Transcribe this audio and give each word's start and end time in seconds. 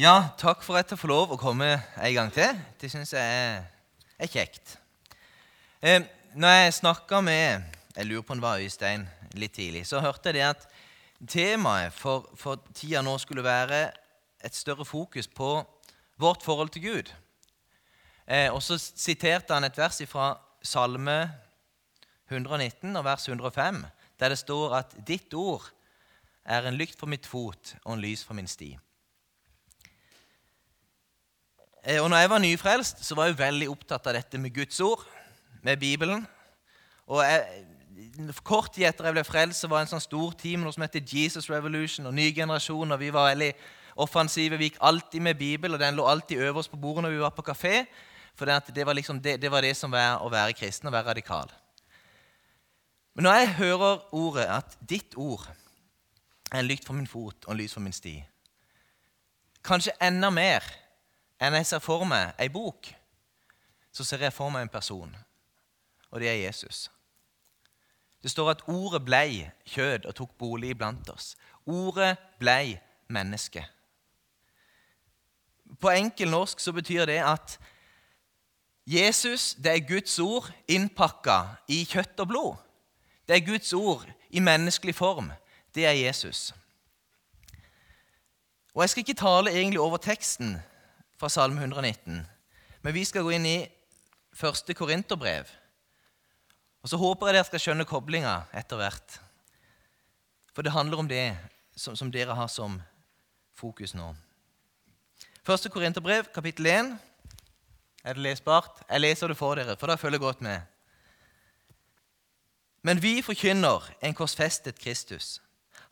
Ja, 0.00 0.30
takk 0.40 0.62
for 0.64 0.78
at 0.80 0.88
jeg 0.88 0.96
får 0.96 1.10
lov 1.10 1.32
å 1.34 1.36
komme 1.36 1.66
en 1.76 2.14
gang 2.16 2.30
til. 2.32 2.56
Det 2.80 2.88
syns 2.88 3.10
jeg 3.12 3.20
er, 3.20 4.28
kjekt. 4.32 4.78
Eh, 5.84 5.98
når 6.32 6.54
jeg 6.56 6.76
snakka 6.78 7.18
med 7.20 7.66
jeg 7.92 8.06
lurer 8.08 8.22
på 8.24 8.32
om 8.32 8.38
det 8.40 8.46
var 8.46 8.62
Øystein 8.64 9.02
litt 9.36 9.52
tidlig, 9.52 9.82
så 9.84 10.00
hørte 10.00 10.32
jeg 10.32 10.48
at 10.48 10.64
temaet 11.28 11.92
for, 11.92 12.24
for 12.40 12.62
tida 12.72 13.02
nå 13.04 13.18
skulle 13.20 13.44
være 13.44 13.82
et 14.40 14.56
større 14.56 14.86
fokus 14.88 15.28
på 15.28 15.50
vårt 16.16 16.40
forhold 16.40 16.72
til 16.72 16.86
Gud. 16.86 17.10
Eh, 18.24 18.48
og 18.48 18.62
så 18.64 18.78
siterte 18.80 19.52
han 19.52 19.68
et 19.68 19.76
vers 19.76 20.00
fra 20.08 20.30
Salme 20.64 21.18
119 22.30 22.96
og 22.96 23.04
vers 23.04 23.28
105, 23.28 23.84
der 24.16 24.32
det 24.32 24.40
står 24.40 24.78
at 24.78 24.96
'ditt 25.04 25.36
ord 25.36 25.68
er 26.48 26.64
en 26.64 26.80
lykt 26.80 26.96
for 26.96 27.12
mitt 27.12 27.28
fot 27.28 27.74
og 27.84 27.92
en 27.92 28.00
lys 28.00 28.24
for 28.24 28.32
min 28.32 28.48
sti'. 28.48 28.78
Eh, 31.82 31.98
og 32.02 32.10
når 32.10 32.16
jeg 32.16 32.30
var 32.30 32.38
nyfrelst, 32.38 33.04
så 33.04 33.14
var 33.18 33.26
jeg 33.26 33.38
veldig 33.40 33.68
opptatt 33.72 34.06
av 34.06 34.14
dette 34.14 34.38
med 34.38 34.54
Guds 34.54 34.78
ord, 34.80 35.02
med 35.62 35.76
Bibelen. 35.82 36.26
Og 37.10 37.24
jeg, 37.26 37.68
Kort 38.44 38.74
tid 38.74 38.84
etter 38.84 39.06
jeg 39.08 39.16
ble 39.16 39.22
frelst, 39.24 39.62
så 39.62 39.68
var 39.70 39.80
det 39.80 39.86
en 39.86 39.94
sånn 39.94 40.04
stor 40.04 40.34
team 40.36 40.64
noe 40.64 40.72
som 40.74 40.82
heter 40.84 41.00
Jesus 41.06 41.48
Revolution 41.50 42.06
og 42.08 42.14
Ny 42.14 42.28
generasjon. 42.34 42.92
og 42.92 43.00
Vi 43.00 43.08
var 43.14 43.30
veldig 43.30 43.50
offensive. 44.04 44.58
Vi 44.60 44.68
gikk 44.68 44.80
alltid 44.84 45.22
med 45.24 45.38
Bibel, 45.38 45.72
og 45.74 45.80
den 45.80 45.96
lå 45.96 46.06
alltid 46.06 46.42
øverst 46.44 46.70
på 46.70 46.80
bordet 46.80 47.06
når 47.06 47.14
vi 47.14 47.22
var 47.22 47.34
på 47.36 47.44
kafé. 47.46 47.86
For 48.36 48.46
det 48.46 48.86
var, 48.86 48.94
liksom 48.94 49.20
det, 49.22 49.40
det, 49.42 49.50
var 49.50 49.64
det 49.64 49.74
som 49.76 49.92
var 49.92 50.22
å 50.24 50.30
være 50.32 50.56
kristen, 50.56 50.88
og 50.88 50.96
være 50.96 51.08
radikal. 51.12 51.50
Men 53.14 53.28
når 53.28 53.38
jeg 53.38 53.54
hører 53.58 54.14
ordet 54.14 54.46
at 54.48 54.76
'ditt 54.80 55.16
ord 55.16 55.48
er 56.52 56.58
en 56.58 56.68
lykt 56.68 56.84
for 56.84 56.96
min 56.96 57.06
fot 57.06 57.44
og 57.44 57.52
en 57.52 57.60
lys 57.60 57.72
for 57.72 57.80
min 57.80 57.92
sti', 57.92 58.24
kanskje 59.64 59.92
enda 60.00 60.30
mer 60.30 60.64
enn 61.42 61.58
jeg 61.58 61.66
ser 61.66 61.82
for 61.82 62.06
meg 62.06 62.36
ei 62.40 62.48
bok, 62.52 62.92
så 63.92 64.06
ser 64.06 64.22
jeg 64.22 64.34
for 64.34 64.52
meg 64.52 64.66
en 64.66 64.72
person, 64.72 65.10
og 66.10 66.20
det 66.22 66.30
er 66.30 66.44
Jesus. 66.44 66.86
Det 68.22 68.30
står 68.30 68.50
at 68.50 68.62
ordet 68.70 69.02
blei 69.04 69.50
kjød 69.66 70.06
og 70.06 70.14
tok 70.14 70.36
bolig 70.38 70.70
iblant 70.70 71.08
oss. 71.10 71.34
Ordet 71.66 72.14
blei 72.38 72.78
menneske. 73.10 73.64
På 75.80 75.90
enkel 75.90 76.30
norsk 76.30 76.60
så 76.60 76.72
betyr 76.72 77.08
det 77.10 77.18
at 77.26 77.58
Jesus 78.86 79.54
det 79.54 79.72
er 79.72 79.88
Guds 79.88 80.18
ord 80.18 80.50
innpakka 80.68 81.40
i 81.68 81.82
kjøtt 81.88 82.22
og 82.22 82.28
blod. 82.28 82.56
Det 83.26 83.36
er 83.36 83.46
Guds 83.46 83.72
ord 83.72 84.06
i 84.30 84.38
menneskelig 84.38 84.94
form. 84.94 85.32
Det 85.74 85.86
er 85.86 85.98
Jesus. 85.98 86.54
Og 88.74 88.82
Jeg 88.82 88.90
skal 88.90 89.00
ikke 89.00 89.20
tale 89.20 89.50
egentlig 89.50 89.80
over 89.80 89.96
teksten 89.96 90.60
fra 91.22 91.28
Salme 91.28 91.60
119, 91.60 92.26
men 92.82 92.94
vi 92.94 93.04
skal 93.06 93.22
gå 93.22 93.30
inn 93.36 93.44
i 93.46 93.58
første 94.34 94.74
Korinterbrev. 94.74 95.46
Og 96.82 96.90
Så 96.90 96.98
håper 96.98 97.28
jeg 97.28 97.36
dere 97.36 97.46
skal 97.46 97.62
skjønne 97.62 97.86
koblinga 97.86 98.32
etter 98.58 98.80
hvert. 98.80 99.20
For 100.50 100.66
det 100.66 100.72
handler 100.74 100.98
om 100.98 101.06
det 101.06 101.36
som, 101.78 101.94
som 101.94 102.10
dere 102.10 102.34
har 102.34 102.50
som 102.50 102.80
fokus 103.54 103.94
nå. 103.94 104.08
Første 105.46 105.70
Korinterbrev, 105.70 106.26
kapittel 106.34 106.66
1. 106.66 106.90
Er 108.02 108.18
det 108.18 108.26
lesbart? 108.26 108.82
Jeg 108.90 109.06
leser 109.06 109.30
det 109.30 109.38
for 109.38 109.54
dere, 109.54 109.78
for 109.78 109.86
da 109.86 109.94
følger 109.94 110.18
jeg 110.18 110.26
godt 110.26 110.42
med. 110.42 110.60
Men 112.82 112.98
vi 112.98 113.20
forkynner 113.22 113.92
en 114.02 114.14
korsfestet 114.14 114.82
Kristus. 114.82 115.38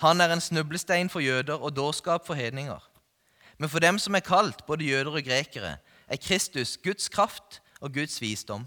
Han 0.03 0.21
er 0.21 0.35
en 0.35 0.43
snublestein 0.43 1.11
for 1.11 1.23
jøder 1.23 1.55
og 1.55 1.77
dårskap 1.77 2.27
for 2.27 2.35
hedninger. 2.35 2.90
Men 3.61 3.69
for 3.69 3.83
dem 3.85 3.99
som 4.01 4.17
er 4.17 4.25
kalt, 4.25 4.65
både 4.67 4.87
jøder 4.89 5.13
og 5.13 5.25
grekere, 5.25 5.77
er 6.09 6.17
Kristus 6.17 6.79
Guds 6.81 7.11
kraft 7.13 7.61
og 7.81 7.93
Guds 7.93 8.21
visdom. 8.21 8.65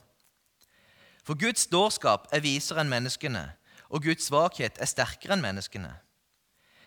For 1.25 1.39
Guds 1.39 1.65
dårskap 1.67 2.27
er 2.35 2.43
visere 2.43 2.83
enn 2.83 2.91
menneskene, 2.91 3.41
og 3.89 4.03
Guds 4.05 4.27
svakhet 4.29 4.77
er 4.77 4.89
sterkere 4.89 5.33
enn 5.33 5.41
menneskene. 5.41 5.89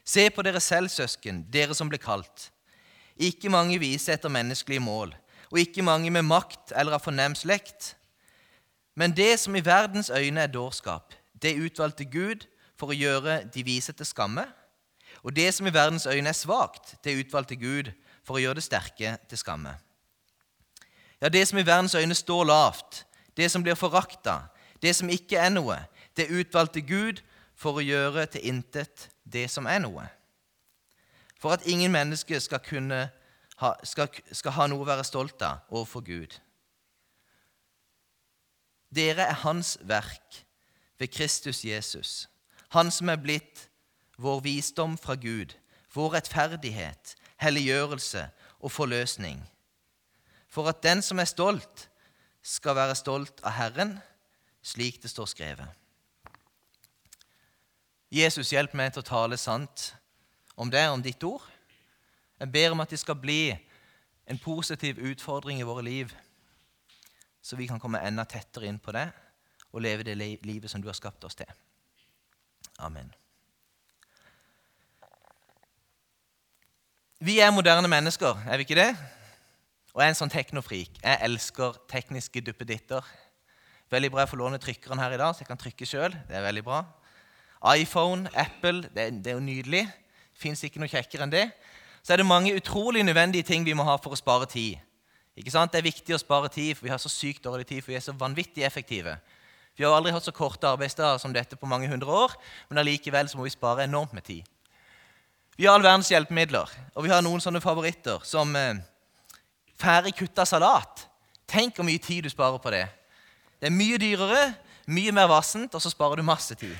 Se 0.07 0.29
på 0.31 0.45
dere 0.47 0.63
selv, 0.63 0.93
søsken, 0.93 1.43
dere 1.51 1.75
som 1.75 1.91
ble 1.91 1.99
kalt. 1.99 2.51
Ikke 3.19 3.51
mange 3.51 3.81
vise 3.83 4.15
etter 4.15 4.31
menneskelige 4.31 4.85
mål, 4.85 5.17
og 5.51 5.59
ikke 5.59 5.83
mange 5.83 6.13
med 6.15 6.29
makt 6.29 6.77
eller 6.79 6.95
av 6.95 7.03
fornem 7.03 7.35
slekt. 7.35 7.97
Men 8.95 9.17
det 9.17 9.33
som 9.43 9.57
i 9.57 9.65
verdens 9.65 10.13
øyne 10.15 10.47
er 10.47 10.53
dårskap, 10.53 11.15
det 11.43 11.59
utvalgte 11.59 12.07
Gud 12.07 12.47
for 12.79 12.93
å 12.93 12.99
gjøre 12.99 13.41
de 13.51 13.67
vise 13.67 13.93
til 13.93 14.07
skamme. 14.07 14.47
Og 15.27 15.35
det 15.35 15.49
som 15.55 15.67
i 15.67 15.75
verdens 15.75 16.07
øyne 16.07 16.31
er 16.31 16.39
svakt, 16.39 16.95
det 17.05 17.19
utvalgte 17.19 17.57
Gud 17.59 17.91
for 18.23 18.39
å 18.39 18.43
gjøre 18.45 18.61
det 18.61 18.67
sterke 18.69 19.17
til 19.27 19.41
skamme. 19.41 19.73
Ja, 21.19 21.29
det 21.29 21.43
som 21.49 21.59
i 21.59 21.67
verdens 21.67 21.97
øyne 21.99 22.15
står 22.15 22.45
lavt, 22.47 23.03
det 23.37 23.51
som 23.51 23.65
blir 23.67 23.75
forakta, 23.75 24.45
det 24.83 24.95
som 24.95 25.11
ikke 25.11 25.41
er 25.43 25.51
noe, 25.51 25.81
det 26.17 26.31
utvalgte 26.31 26.85
Gud 26.87 27.25
for 27.59 27.81
å 27.81 27.85
gjøre 27.85 28.29
til 28.31 28.47
intet 28.53 29.09
det 29.25 29.49
som 29.51 29.67
er 29.67 29.83
noe. 29.83 30.07
For 31.43 31.57
at 31.57 31.67
ingen 31.67 31.91
mennesker 31.93 32.39
skal, 32.39 32.63
ha, 33.59 33.75
skal, 33.83 34.09
skal 34.31 34.55
ha 34.55 34.71
noe 34.71 34.85
å 34.85 34.89
være 34.89 35.05
stolt 35.05 35.43
av 35.43 35.67
overfor 35.75 36.07
Gud. 36.07 36.39
Dere 38.95 39.27
er 39.27 39.43
Hans 39.43 39.75
verk 39.83 40.45
ved 41.01 41.11
Kristus 41.11 41.65
Jesus, 41.65 42.29
Han 42.71 42.91
som 42.91 43.09
er 43.09 43.19
blitt 43.21 43.69
vår 44.17 44.41
visdom 44.41 44.97
fra 44.99 45.15
Gud, 45.15 45.55
vår 45.95 46.17
rettferdighet, 46.17 47.17
helliggjørelse 47.37 48.29
og 48.61 48.73
forløsning. 48.73 49.43
For 50.49 50.69
at 50.69 50.83
den 50.83 51.03
som 51.03 51.21
er 51.21 51.29
stolt, 51.29 51.89
skal 52.47 52.77
være 52.79 52.95
stolt 52.95 53.43
av 53.43 53.57
Herren, 53.57 53.97
slik 54.63 55.01
det 55.03 55.11
står 55.11 55.27
skrevet. 55.27 55.67
Jesus, 58.13 58.53
hjelp 58.55 58.77
meg 58.79 58.93
til 58.95 59.03
å 59.03 59.09
tale 59.09 59.39
sant 59.41 59.91
om 60.55 60.71
det, 60.71 60.85
om 60.89 61.03
ditt 61.03 61.23
ord. 61.27 61.43
Jeg 62.39 62.53
ber 62.55 62.71
om 62.73 62.85
at 62.85 62.95
det 62.95 63.01
skal 63.03 63.19
bli 63.19 63.51
en 64.31 64.39
positiv 64.39 65.03
utfordring 65.03 65.61
i 65.61 65.67
våre 65.67 65.83
liv, 65.83 66.15
så 67.43 67.59
vi 67.59 67.67
kan 67.67 67.83
komme 67.83 68.03
enda 68.07 68.25
tettere 68.25 68.71
inn 68.71 68.79
på 68.83 68.95
det 68.95 69.09
og 69.73 69.83
leve 69.83 70.07
det 70.07 70.17
livet 70.19 70.71
som 70.71 70.83
du 70.83 70.89
har 70.89 70.99
skapt 70.99 71.27
oss 71.27 71.39
til. 71.39 71.51
Amen. 72.79 73.11
Vi 77.17 77.39
er 77.41 77.49
moderne 77.51 77.89
mennesker, 77.89 78.37
er 78.45 78.59
vi 78.61 78.67
ikke 78.67 78.77
det? 78.77 78.91
Og 79.95 80.03
jeg 80.03 80.05
er 80.05 80.13
en 80.13 80.19
sånn 80.19 80.33
teknofrik. 80.33 80.99
Jeg 81.01 81.17
elsker 81.25 81.79
tekniske 81.89 82.43
duppeditter. 82.45 83.05
Veldig 83.89 84.11
bra 84.13 84.21
jeg 84.21 84.29
får 84.35 84.41
låne 84.43 84.59
trykkeren 84.61 85.01
her 85.01 85.15
i 85.15 85.17
dag, 85.17 85.31
så 85.33 85.41
jeg 85.41 85.49
kan 85.49 85.57
trykke 85.57 85.87
sjøl. 85.89 86.13
Det 86.29 86.37
er 86.37 86.45
veldig 86.45 86.65
bra. 86.67 86.83
iPhone, 87.73 88.29
Apple, 88.37 88.91
det, 88.93 89.07
det 89.25 89.33
er 89.33 89.39
jo 89.39 89.47
nydelig. 89.47 89.87
Fins 90.37 90.61
ikke 90.69 90.83
noe 90.83 90.93
kjekkere 90.93 91.25
enn 91.25 91.33
det. 91.33 91.47
Så 92.05 92.13
er 92.13 92.21
det 92.21 92.27
mange 92.29 92.53
utrolig 92.53 93.01
nødvendige 93.07 93.49
ting 93.49 93.65
vi 93.65 93.73
må 93.73 93.87
ha 93.89 93.95
for 93.97 94.13
å 94.13 94.19
spare 94.21 94.45
tid. 94.53 94.77
Ikke 95.41 95.55
sant? 95.55 95.73
Det 95.73 95.81
er 95.81 95.89
viktig 95.89 96.19
å 96.19 96.21
spare 96.21 96.51
tid, 96.53 96.75
for 96.77 96.85
vi 96.85 96.93
har 96.93 97.01
så 97.01 97.09
sykt 97.09 97.49
dårlig 97.49 97.65
tid, 97.71 97.81
for 97.81 97.95
vi 97.95 97.97
er 97.97 98.05
så 98.05 98.13
vanvittig 98.13 98.67
effektive. 98.69 99.17
Vi 99.73 99.89
har 99.89 99.97
aldri 99.97 100.13
hatt 100.13 100.29
så 100.29 100.37
korte 100.37 100.69
arbeidsdager 100.69 101.17
som 101.25 101.33
dette 101.33 101.57
på 101.57 101.69
mange 101.69 101.89
hundre 101.89 102.13
år, 102.13 102.37
men 102.69 102.85
allikevel 102.85 103.33
må 103.41 103.49
vi 103.49 103.57
spare 103.57 103.89
enormt 103.89 104.13
med 104.13 104.29
tid. 104.29 104.45
Vi 105.57 105.65
har 105.65 105.79
all 105.79 105.85
verdens 105.85 106.11
hjelpemidler, 106.13 106.69
og 106.93 107.05
vi 107.07 107.09
har 107.09 107.23
noen 107.25 107.41
sånne 107.41 107.63
favoritter 107.65 108.21
som 108.29 108.51
eh, 108.61 108.77
ferdig 109.81 110.13
kutta 110.19 110.45
salat. 110.45 111.07
Tenk 111.49 111.79
hvor 111.79 111.87
mye 111.89 112.03
tid 112.03 112.27
du 112.27 112.29
sparer 112.29 112.61
på 112.61 112.73
det. 112.75 112.83
Det 113.57 113.71
er 113.71 113.73
mye 113.73 113.97
dyrere, 113.97 114.43
mye 114.93 115.15
mer 115.17 115.31
vassent, 115.31 115.73
og 115.73 115.81
så 115.81 115.89
sparer 115.89 116.21
du 116.21 116.27
masse 116.29 116.53
tid. 116.61 116.75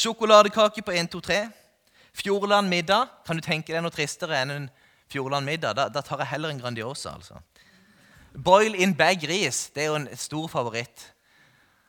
Sjokoladekake 0.00 0.80
på 0.86 0.94
1, 0.96 1.10
2, 1.12 1.20
3. 1.28 1.38
Fjordland 2.16 2.72
middag. 2.72 3.12
Kan 3.26 3.36
du 3.36 3.44
tenke 3.44 3.74
deg 3.74 3.84
noe 3.84 3.92
tristere 3.92 4.40
enn 4.40 4.54
en 4.54 4.70
Fjordland 5.12 5.44
middag? 5.44 5.76
Da, 5.76 5.90
da 5.92 6.00
tar 6.00 6.24
jeg 6.24 6.32
heller 6.32 6.54
en 6.54 6.62
Grandiosa. 6.62 7.18
altså. 7.18 7.42
Boil 8.32 8.78
in 8.80 8.94
bag 8.96 9.28
ris 9.28 9.66
det 9.74 9.84
er 9.84 9.92
jo 9.92 10.00
en 10.00 10.08
stor 10.16 10.48
favoritt. 10.48 11.10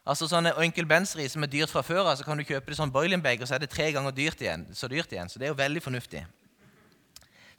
Altså 0.07 0.28
sånne 0.30 0.56
Onkel 0.57 0.88
Bens-ris 0.90 1.36
som 1.36 1.44
er 1.44 1.51
dyrt 1.51 1.72
fra 1.72 1.84
før 1.86 2.07
av, 2.07 2.16
så 2.18 2.25
kan 2.25 2.40
du 2.40 2.46
kjøpe 2.48 2.72
det 2.72 2.78
sånn 2.80 2.92
boiling 2.94 3.22
bag, 3.24 3.42
og 3.42 3.50
så 3.50 3.57
er 3.57 3.63
det 3.63 3.72
tre 3.74 3.90
ganger 3.94 4.16
dyrt 4.16 4.42
igjen, 4.42 4.66
så 4.74 4.88
dyrt 4.90 5.12
igjen. 5.13 5.30
Så 5.30 5.40
det 5.40 5.50
er 5.50 5.54
jo 5.54 5.60
veldig 5.60 5.84
fornuftig. 5.84 6.24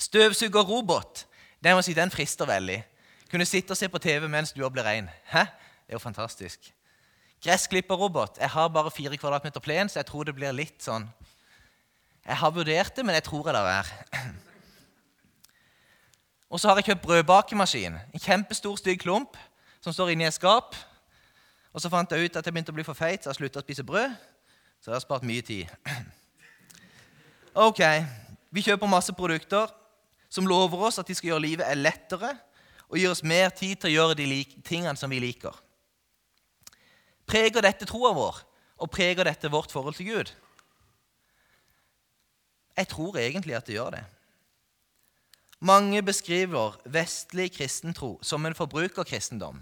Støvsugerrobot. 0.01 1.27
Den, 1.61 1.77
må 1.77 1.85
si, 1.85 1.95
den 1.95 2.11
frister 2.11 2.49
veldig. 2.49 2.81
Kunne 3.31 3.47
sitte 3.47 3.77
og 3.77 3.79
se 3.79 3.89
på 3.89 4.01
TV 4.03 4.27
mens 4.29 4.55
du 4.57 4.65
blir 4.69 4.87
rein. 4.87 5.11
Hæ? 5.31 5.45
Det 5.85 5.95
er 5.95 5.99
jo 5.99 6.03
fantastisk. 6.03 6.73
Gressklipperrobot. 7.45 8.39
Jeg 8.41 8.51
har 8.51 8.69
bare 8.69 8.91
fire 8.91 9.17
kvadratmeter 9.17 9.61
plen, 9.61 9.89
så 9.89 10.01
jeg 10.01 10.07
tror 10.07 10.25
det 10.25 10.35
blir 10.35 10.53
litt 10.53 10.83
sånn 10.83 11.09
Jeg 12.27 12.37
har 12.37 12.51
vurdert 12.53 12.97
det, 12.97 13.05
men 13.05 13.17
jeg 13.17 13.25
tror 13.25 13.47
jeg 13.49 13.55
lar 13.57 13.65
være. 13.65 14.25
Og 16.51 16.61
så 16.61 16.69
har 16.69 16.77
jeg 16.77 16.91
kjøpt 16.91 17.03
brødbakemaskin. 17.03 17.97
En 18.13 18.21
kjempestor, 18.21 18.77
stygg 18.77 19.01
klump 19.01 19.39
som 19.81 19.95
står 19.95 20.13
inni 20.13 20.27
et 20.29 20.37
skap. 20.37 20.77
Og 21.73 21.83
så 21.83 21.91
fant 21.93 22.11
jeg 22.11 22.27
ut 22.27 22.37
at 22.37 22.47
jeg 22.47 22.55
begynte 22.55 22.73
å 22.75 22.77
bli 22.77 22.87
for 22.87 22.99
feit, 22.99 23.23
så 23.23 23.31
jeg 23.31 23.41
slutta 23.41 23.63
å 23.63 23.67
spise 23.67 23.87
brød. 23.87 24.15
Så 24.81 24.91
jeg 24.91 24.97
har 24.97 25.05
spart 25.05 25.27
mye 25.29 25.45
tid. 25.45 25.71
Ok, 27.61 27.81
Vi 28.51 28.63
kjøper 28.63 28.87
masse 28.87 29.13
produkter 29.15 29.71
som 30.31 30.47
lover 30.47 30.87
oss 30.87 31.01
at 31.03 31.07
de 31.07 31.15
skal 31.15 31.33
gjøre 31.33 31.43
livet 31.43 31.79
lettere 31.79 32.31
og 32.91 32.99
gi 32.99 33.09
oss 33.11 33.25
mer 33.27 33.51
tid 33.55 33.79
til 33.79 33.91
å 33.91 33.95
gjøre 33.95 34.17
de 34.19 34.45
tingene 34.67 34.99
som 34.99 35.11
vi 35.11 35.19
liker. 35.23 35.55
Preger 37.31 37.63
dette 37.63 37.87
troa 37.87 38.11
vår, 38.15 38.39
og 38.83 38.91
preger 38.91 39.27
dette 39.27 39.51
vårt 39.51 39.71
forhold 39.71 39.99
til 39.99 40.09
Gud? 40.11 40.33
Jeg 42.79 42.89
tror 42.91 43.19
egentlig 43.19 43.55
at 43.59 43.67
det 43.67 43.77
gjør 43.77 43.95
det. 43.99 44.05
Mange 45.61 46.03
beskriver 46.03 46.79
vestlig 46.89 47.51
kristentro 47.53 48.17
som 48.23 48.47
en 48.47 48.57
forbrukerkristendom. 48.57 49.61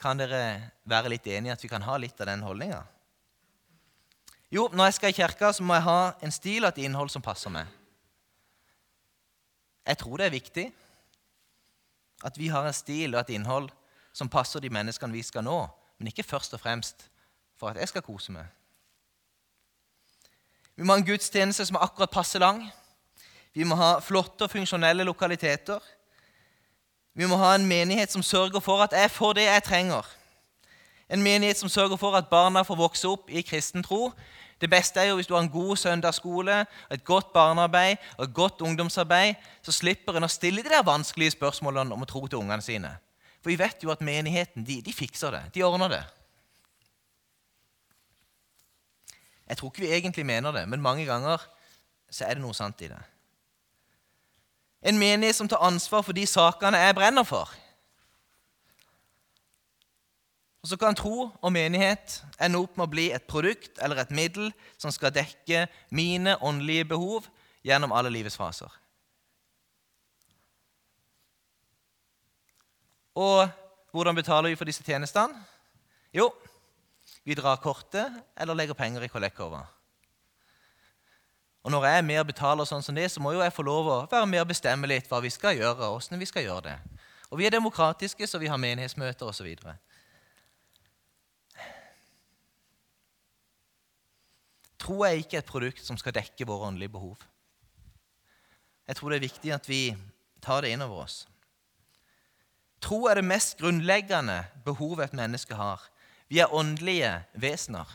Kan 0.00 0.20
dere 0.20 0.72
være 0.88 1.12
litt 1.14 1.26
enige 1.26 1.52
i 1.52 1.54
at 1.54 1.62
vi 1.64 1.70
kan 1.70 1.84
ha 1.86 1.96
litt 2.00 2.20
av 2.20 2.28
den 2.28 2.44
holdninga? 2.44 2.82
Jo, 4.54 4.68
når 4.72 4.90
jeg 4.90 4.96
skal 4.98 5.10
i 5.10 5.16
kirka, 5.16 5.50
så 5.52 5.64
må 5.66 5.74
jeg 5.74 5.86
ha 5.86 6.00
en 6.22 6.34
stil 6.34 6.64
og 6.64 6.70
et 6.70 6.84
innhold 6.84 7.10
som 7.10 7.22
passer 7.24 7.50
meg. 7.50 7.70
Jeg 9.84 9.98
tror 10.00 10.20
det 10.20 10.26
er 10.28 10.36
viktig 10.36 10.66
at 12.24 12.38
vi 12.40 12.48
har 12.48 12.66
en 12.66 12.76
stil 12.76 13.16
og 13.16 13.20
et 13.24 13.34
innhold 13.34 13.68
som 14.14 14.30
passer 14.30 14.62
de 14.62 14.70
menneskene 14.72 15.12
vi 15.12 15.24
skal 15.26 15.44
nå, 15.44 15.58
men 15.98 16.08
ikke 16.08 16.26
først 16.26 16.54
og 16.54 16.62
fremst 16.62 17.08
for 17.58 17.72
at 17.72 17.80
jeg 17.82 17.90
skal 17.90 18.04
kose 18.06 18.32
meg. 18.32 18.46
Vi 20.74 20.82
må 20.82 20.94
ha 20.94 21.02
en 21.02 21.06
gudstjeneste 21.06 21.66
som 21.66 21.78
er 21.78 21.84
akkurat 21.86 22.14
passe 22.14 22.38
lang. 22.38 22.64
Vi 23.54 23.66
må 23.66 23.76
ha 23.78 23.98
flotte 24.02 24.46
og 24.46 24.50
funksjonelle 24.50 25.06
lokaliteter. 25.06 25.82
Vi 27.14 27.26
må 27.30 27.36
ha 27.38 27.54
en 27.54 27.66
menighet 27.66 28.12
som 28.12 28.22
sørger 28.22 28.60
for 28.60 28.82
at 28.82 28.92
jeg 28.92 29.10
får 29.10 29.36
det 29.38 29.44
jeg 29.46 29.62
trenger. 29.62 30.06
En 31.10 31.22
menighet 31.22 31.56
som 31.56 31.68
sørger 31.68 31.96
for 31.96 32.16
at 32.18 32.26
barna 32.30 32.64
får 32.66 32.80
vokse 32.80 33.08
opp 33.08 33.30
i 33.30 33.42
kristen 33.46 33.84
tro. 33.86 34.10
Det 34.60 34.70
beste 34.70 35.00
er 35.00 35.10
jo 35.10 35.18
hvis 35.18 35.28
du 35.30 35.34
har 35.34 35.44
en 35.44 35.50
god 35.50 35.76
søndagsskole, 35.76 36.64
et 36.90 37.04
godt 37.04 37.32
barnearbeid 37.32 37.96
og 38.16 38.24
et 38.24 38.34
godt 38.34 38.60
ungdomsarbeid. 38.60 39.34
Så 39.62 39.72
slipper 39.72 40.18
en 40.18 40.26
å 40.26 40.32
stille 40.32 40.62
de 40.62 40.72
der 40.72 40.82
vanskelige 40.86 41.36
spørsmålene 41.36 41.94
om 41.94 42.02
å 42.02 42.10
tro 42.10 42.26
til 42.26 42.40
ungene 42.42 42.62
sine. 42.62 42.90
For 43.42 43.52
vi 43.52 43.60
vet 43.60 43.82
jo 43.84 43.92
at 43.92 44.02
menigheten 44.02 44.64
de, 44.66 44.80
de 44.82 44.92
fikser 44.92 45.30
det. 45.36 45.42
De 45.54 45.62
ordner 45.62 45.92
det. 45.98 46.04
Jeg 49.48 49.60
tror 49.60 49.70
ikke 49.70 49.84
vi 49.84 49.92
egentlig 49.92 50.26
mener 50.26 50.54
det, 50.56 50.68
men 50.68 50.82
mange 50.82 51.04
ganger 51.06 51.42
så 52.10 52.24
er 52.24 52.38
det 52.38 52.42
noe 52.42 52.56
sant 52.56 52.80
i 52.82 52.88
det. 52.88 53.02
En 54.84 54.98
menighet 55.00 55.36
som 55.36 55.48
tar 55.48 55.64
ansvar 55.64 56.04
for 56.04 56.16
de 56.16 56.26
sakene 56.28 56.80
jeg 56.80 56.96
brenner 56.96 57.24
for. 57.24 57.48
Og 60.64 60.68
Så 60.68 60.76
kan 60.80 60.96
tro 60.96 61.28
og 61.28 61.52
menighet 61.52 62.22
ende 62.40 62.56
opp 62.56 62.76
med 62.76 62.86
å 62.86 62.92
bli 62.92 63.10
et 63.12 63.26
produkt 63.28 63.76
eller 63.84 64.00
et 64.00 64.12
middel 64.16 64.48
som 64.80 64.92
skal 64.92 65.12
dekke 65.12 65.66
mine 65.92 66.38
åndelige 66.40 66.86
behov 66.94 67.28
gjennom 67.64 67.92
alle 67.92 68.12
livets 68.12 68.36
faser. 68.40 68.72
Og 73.14 73.44
hvordan 73.92 74.16
betaler 74.16 74.50
vi 74.50 74.56
for 74.56 74.64
disse 74.64 74.82
tjenestene? 74.82 75.36
Jo, 76.16 76.30
vi 77.24 77.36
drar 77.36 77.60
kortet 77.60 78.10
eller 78.36 78.56
legger 78.56 78.78
penger 78.78 79.04
i 79.04 79.12
kollektkorva. 79.12 79.66
Og 81.64 81.72
når 81.72 81.84
jeg 81.88 81.98
er 81.98 82.04
med 82.04 82.20
og 82.20 82.28
betaler 82.28 82.68
sånn 82.68 82.84
som 82.84 82.96
det, 82.96 83.06
så 83.08 83.22
må 83.24 83.32
jo 83.32 83.40
jeg 83.40 83.54
få 83.56 83.64
lov 83.64 83.86
å 83.88 83.96
være 84.10 84.28
med 84.28 84.42
og 84.42 84.50
bestemme 84.50 84.88
litt 84.90 85.08
hva 85.08 85.22
vi 85.24 85.32
skal 85.32 85.56
gjøre, 85.56 85.88
og 85.88 85.96
hvordan 85.96 86.20
vi 86.20 86.28
skal 86.28 86.44
gjøre 86.44 86.64
det. 86.66 86.78
Og 87.32 87.40
vi 87.40 87.46
er 87.48 87.54
demokratiske, 87.54 88.28
så 88.28 88.38
vi 88.38 88.50
har 88.52 88.60
menighetsmøter 88.60 89.26
osv. 89.26 89.48
Tro 94.84 94.98
er 95.08 95.16
ikke 95.22 95.40
et 95.40 95.48
produkt 95.48 95.80
som 95.86 95.96
skal 95.96 96.12
dekke 96.18 96.44
våre 96.44 96.68
åndelige 96.68 96.92
behov. 96.92 97.16
Jeg 98.84 98.98
tror 98.98 99.10
det 99.10 99.16
er 99.16 99.28
viktig 99.30 99.54
at 99.56 99.68
vi 99.68 99.82
tar 100.44 100.60
det 100.60 100.74
inn 100.74 100.84
over 100.84 101.06
oss. 101.06 101.22
Tro 102.84 103.06
er 103.08 103.16
det 103.16 103.24
mest 103.24 103.56
grunnleggende 103.56 104.42
behovet 104.66 105.08
et 105.08 105.16
menneske 105.16 105.56
har. 105.56 105.80
Vi 106.28 106.42
er 106.44 106.52
åndelige 106.52 107.16
vesener. 107.40 107.88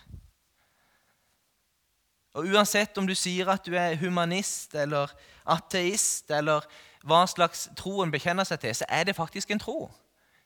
Og 2.40 2.48
Uansett 2.54 2.98
om 2.98 3.08
du 3.08 3.16
sier 3.18 3.50
at 3.52 3.66
du 3.68 3.76
er 3.76 3.98
humanist 4.00 4.76
eller 4.80 5.12
ateist, 5.50 6.32
eller 6.32 6.66
hva 7.04 7.24
slags 7.28 7.68
tro 7.78 8.00
en 8.04 8.12
bekjenner 8.12 8.48
seg 8.48 8.62
til, 8.64 8.76
så 8.80 8.88
er 8.90 9.08
det 9.08 9.18
faktisk 9.18 9.52
en 9.52 9.62
tro. 9.62 9.90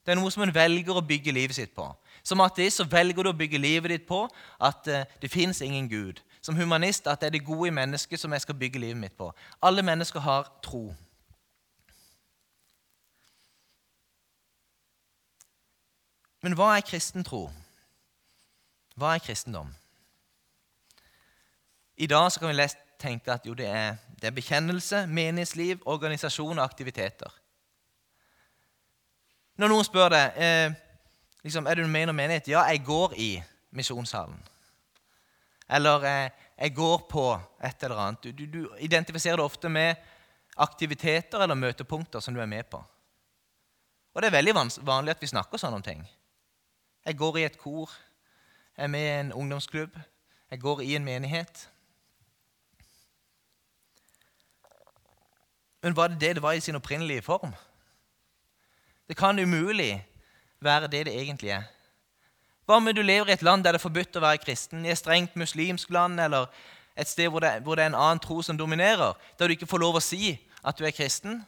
Det 0.03 0.13
er 0.13 0.19
noe 0.19 0.31
som 0.33 0.43
en 0.43 0.53
velger 0.53 0.97
å 0.97 1.05
bygge 1.05 1.31
livet 1.31 1.55
sitt 1.55 1.73
på. 1.75 1.85
Som 2.23 2.41
ateist 2.43 2.81
så 2.81 2.87
velger 2.89 3.23
du 3.23 3.31
å 3.31 3.37
bygge 3.37 3.61
livet 3.61 3.93
ditt 3.93 4.05
på 4.07 4.25
at 4.59 4.89
uh, 4.89 5.03
det 5.21 5.31
fins 5.31 5.61
ingen 5.61 5.87
Gud. 5.91 6.19
Som 6.43 6.57
humanist 6.59 7.07
at 7.07 7.21
det 7.21 7.29
er 7.29 7.37
det 7.37 7.45
gode 7.47 7.69
i 7.69 7.75
mennesket 7.75 8.19
som 8.19 8.33
jeg 8.35 8.43
skal 8.43 8.57
bygge 8.59 8.81
livet 8.83 8.99
mitt 8.99 9.15
på. 9.19 9.29
Alle 9.63 9.83
mennesker 9.85 10.23
har 10.23 10.49
tro. 10.63 10.89
Men 16.43 16.57
hva 16.59 16.73
er 16.75 16.83
kristen 16.83 17.23
tro? 17.23 17.45
Hva 18.99 19.15
er 19.15 19.23
kristendom? 19.23 19.71
I 21.97 22.07
dag 22.07 22.31
kan 22.39 22.49
vi 22.49 22.53
lest 22.57 22.77
tenke 22.99 23.33
at 23.33 23.45
jo, 23.45 23.53
det, 23.53 23.67
er, 23.67 23.95
det 24.21 24.29
er 24.29 24.35
bekjennelse, 24.35 25.05
menighetsliv, 25.07 25.81
organisasjon 25.85 26.57
og 26.57 26.63
aktiviteter. 26.65 27.29
Når 29.61 29.69
noen 29.69 29.85
spør 29.85 30.09
deg 30.15 30.39
eh, 30.41 30.71
liksom, 31.45 31.67
er 31.67 31.77
du 31.77 31.85
med 31.85 32.05
i 32.05 32.09
noen 32.09 32.17
menighet, 32.17 32.49
ja, 32.49 32.63
jeg 32.71 32.81
går 32.87 33.13
i 33.21 33.29
misjonssalen. 33.77 34.39
Eller 35.69 36.07
eh, 36.09 36.47
jeg 36.57 36.73
går 36.75 37.05
på 37.09 37.27
et 37.63 37.85
eller 37.85 38.01
annet. 38.01 38.23
Du, 38.23 38.31
du, 38.31 38.45
du, 38.47 38.75
identifiserer 38.79 39.37
det 39.37 39.45
ofte 39.45 39.69
med 39.69 39.95
aktiviteter 40.63 41.43
eller 41.43 41.57
møtepunkter 41.57 42.21
som 42.21 42.33
du 42.33 42.41
er 42.41 42.49
med 42.49 42.65
på. 42.69 42.81
Og 44.13 44.21
det 44.21 44.29
er 44.29 44.37
veldig 44.37 44.55
vanlig 44.85 45.13
at 45.13 45.21
vi 45.21 45.29
snakker 45.29 45.61
sånn 45.61 45.77
om 45.77 45.85
ting. 45.85 46.01
Jeg 47.05 47.17
går 47.19 47.39
i 47.39 47.45
et 47.47 47.57
kor, 47.59 47.91
jeg 48.77 48.85
er 48.85 48.91
med 48.93 49.05
i 49.05 49.13
en 49.19 49.33
ungdomsklubb, 49.33 49.95
jeg 50.49 50.61
går 50.61 50.83
i 50.85 50.93
en 50.95 51.05
menighet. 51.05 51.67
Men 55.83 55.95
var 55.95 56.07
det 56.07 56.19
det 56.19 56.35
det 56.35 56.43
var 56.43 56.55
i 56.55 56.59
sin 56.63 56.75
opprinnelige 56.79 57.21
form? 57.21 57.53
Det 59.07 59.17
kan 59.17 59.39
umulig 59.39 60.05
være 60.59 60.87
det 60.87 61.05
det 61.05 61.15
egentlig 61.21 61.49
er. 61.51 61.63
Hva 62.65 62.77
om 62.79 62.87
du 62.95 63.01
lever 63.01 63.29
i 63.29 63.33
et 63.33 63.41
land 63.43 63.63
der 63.63 63.75
det 63.75 63.81
er 63.81 63.83
forbudt 63.83 64.15
å 64.15 64.23
være 64.23 64.39
kristen, 64.39 64.85
i 64.85 64.91
et 64.93 64.97
strengt 64.97 65.35
muslimsk 65.35 65.89
land 65.91 66.21
eller 66.23 66.47
et 66.95 67.07
sted 67.07 67.27
hvor 67.27 67.43
det, 67.43 67.59
hvor 67.63 67.75
det 67.75 67.83
er 67.83 67.91
en 67.91 67.99
annen 67.99 68.23
tro 68.23 68.41
som 68.41 68.57
dominerer, 68.57 69.13
der 69.39 69.47
du 69.47 69.57
ikke 69.57 69.67
får 69.67 69.83
lov 69.83 69.99
å 69.99 70.03
si 70.03 70.37
at 70.63 70.79
du 70.79 70.85
er 70.87 70.95
kristen? 70.95 71.41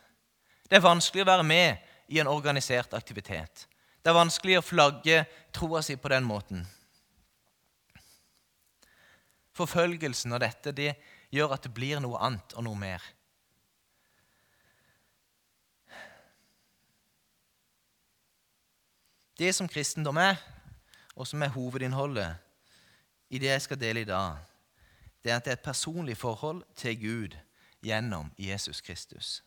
Det 0.68 0.76
er 0.76 0.84
vanskelig 0.84 1.24
å 1.24 1.32
være 1.32 1.48
med 1.48 1.78
i 2.12 2.20
en 2.20 2.28
organisert 2.28 2.94
aktivitet. 2.94 3.68
Det 4.04 4.12
er 4.12 4.20
vanskelig 4.20 4.60
å 4.60 4.66
flagge 4.66 5.24
troa 5.56 5.82
si 5.82 5.96
på 5.96 6.12
den 6.12 6.28
måten. 6.28 6.66
Forfølgelsen 9.56 10.36
av 10.36 10.44
dette 10.44 10.76
det 10.76 10.92
gjør 11.32 11.56
at 11.56 11.64
det 11.64 11.74
blir 11.74 12.04
noe 12.04 12.20
annet 12.20 12.58
og 12.58 12.68
noe 12.68 12.76
mer. 12.76 13.15
Det 19.40 19.56
som 19.56 19.68
kristendom 19.68 20.18
er, 20.18 20.36
og 21.16 21.28
som 21.28 21.42
er 21.44 21.52
hovedinnholdet 21.52 22.36
i 23.30 23.40
det 23.40 23.50
jeg 23.50 23.62
skal 23.62 23.80
dele 23.80 24.02
i 24.02 24.08
dag, 24.08 24.38
det 25.24 25.32
er 25.32 25.36
at 25.36 25.46
det 25.46 25.52
er 25.52 25.58
et 25.60 25.66
personlig 25.66 26.18
forhold 26.18 26.64
til 26.76 27.00
Gud 27.02 27.38
gjennom 27.84 28.32
Jesus 28.38 28.82
Kristus. 28.82 29.44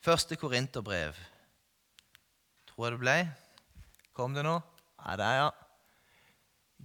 Første 0.00 0.36
Korinterbrev 0.36 1.14
tror 2.66 2.86
jeg 2.86 2.92
det 2.92 3.00
ble. 3.00 3.16
Kom 4.12 4.34
det 4.34 4.44
nå? 4.44 4.58
Ja, 5.04 5.16
det 5.16 5.26
er 5.26 5.36
ja. 5.42 5.50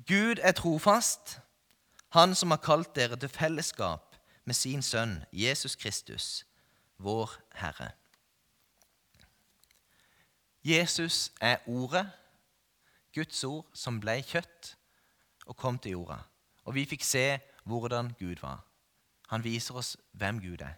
Gud 0.08 0.42
er 0.44 0.52
trofast, 0.52 1.40
Han 2.10 2.36
som 2.36 2.52
har 2.52 2.62
kalt 2.64 2.96
dere 2.96 3.18
til 3.20 3.30
fellesskap 3.30 4.16
med 4.46 4.56
sin 4.56 4.82
Sønn 4.82 5.26
Jesus 5.34 5.76
Kristus, 5.76 6.46
vår 6.98 7.34
Herre. 7.54 7.90
Jesus 10.68 11.32
er 11.42 11.58
Ordet, 11.68 12.10
Guds 13.16 13.44
ord, 13.44 13.66
som 13.74 14.02
ble 14.04 14.20
kjøtt 14.26 14.74
og 15.48 15.56
kom 15.56 15.78
til 15.80 15.96
jorda. 15.96 16.20
Og 16.68 16.76
vi 16.76 16.84
fikk 16.90 17.06
se 17.08 17.40
hvordan 17.68 18.12
Gud 18.20 18.42
var. 18.44 18.66
Han 19.32 19.44
viser 19.44 19.80
oss 19.80 19.96
hvem 20.12 20.42
Gud 20.44 20.62
er. 20.66 20.76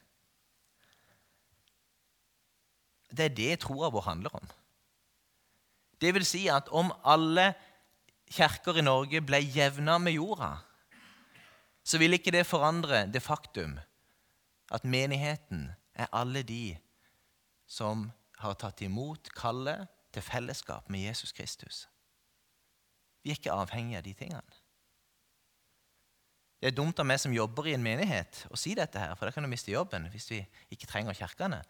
Det 3.10 3.26
er 3.26 3.36
det 3.36 3.60
troa 3.64 3.90
vår 3.90 4.06
handler 4.06 4.36
om. 4.38 4.46
Det 6.02 6.14
vil 6.14 6.26
si 6.26 6.46
at 6.54 6.70
om 6.70 6.92
alle 7.04 7.52
kirker 8.30 8.78
i 8.78 8.86
Norge 8.86 9.24
ble 9.26 9.42
jevna 9.42 9.98
med 9.98 10.20
jorda, 10.20 10.52
så 11.84 11.98
vil 11.98 12.14
ikke 12.14 12.34
det 12.36 12.46
forandre 12.46 13.08
det 13.10 13.26
faktum 13.26 13.80
at 14.70 14.86
menigheten 14.86 15.72
er 15.98 16.14
alle 16.14 16.46
de 16.46 16.78
som 17.66 18.12
har 18.40 18.56
tatt 18.60 18.82
imot 18.86 19.32
kallet 19.36 19.88
til 20.16 20.24
fellesskap 20.26 20.90
med 20.90 21.04
Jesus 21.10 21.32
Kristus. 21.36 21.84
Vi 23.24 23.32
er 23.32 23.40
ikke 23.40 23.54
avhengige 23.54 24.00
av 24.00 24.06
de 24.08 24.14
tingene. 24.16 24.60
Det 26.60 26.68
er 26.68 26.76
dumt 26.76 27.00
av 27.00 27.08
meg 27.08 27.20
som 27.22 27.36
jobber 27.36 27.70
i 27.70 27.74
en 27.76 27.84
menighet, 27.84 28.42
å 28.52 28.58
si 28.60 28.74
dette, 28.76 29.00
her, 29.00 29.16
for 29.16 29.28
da 29.28 29.36
kan 29.36 29.46
du 29.46 29.52
miste 29.52 29.72
jobben 29.72 30.10
hvis 30.12 30.28
vi 30.32 30.40
ikke 30.74 30.90
trenger 30.92 31.16
kirkene. 31.16 31.62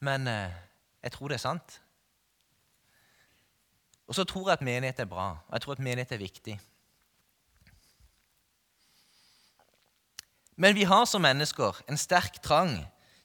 Men 0.00 0.28
eh, 0.28 0.54
jeg 1.04 1.12
tror 1.16 1.32
det 1.32 1.36
er 1.36 1.44
sant. 1.44 1.78
Og 4.08 4.16
så 4.16 4.24
tror 4.28 4.48
jeg 4.48 4.60
at 4.60 4.64
menighet 4.64 5.02
er 5.04 5.10
bra, 5.10 5.28
og 5.36 5.52
jeg 5.56 5.64
tror 5.64 5.76
at 5.76 5.84
menighet 5.84 6.14
er 6.16 6.22
viktig. 6.22 6.56
Men 10.56 10.76
vi 10.76 10.88
har 10.88 11.04
som 11.08 11.24
mennesker 11.24 11.80
en 11.88 12.00
sterk 12.00 12.40
trang 12.44 12.74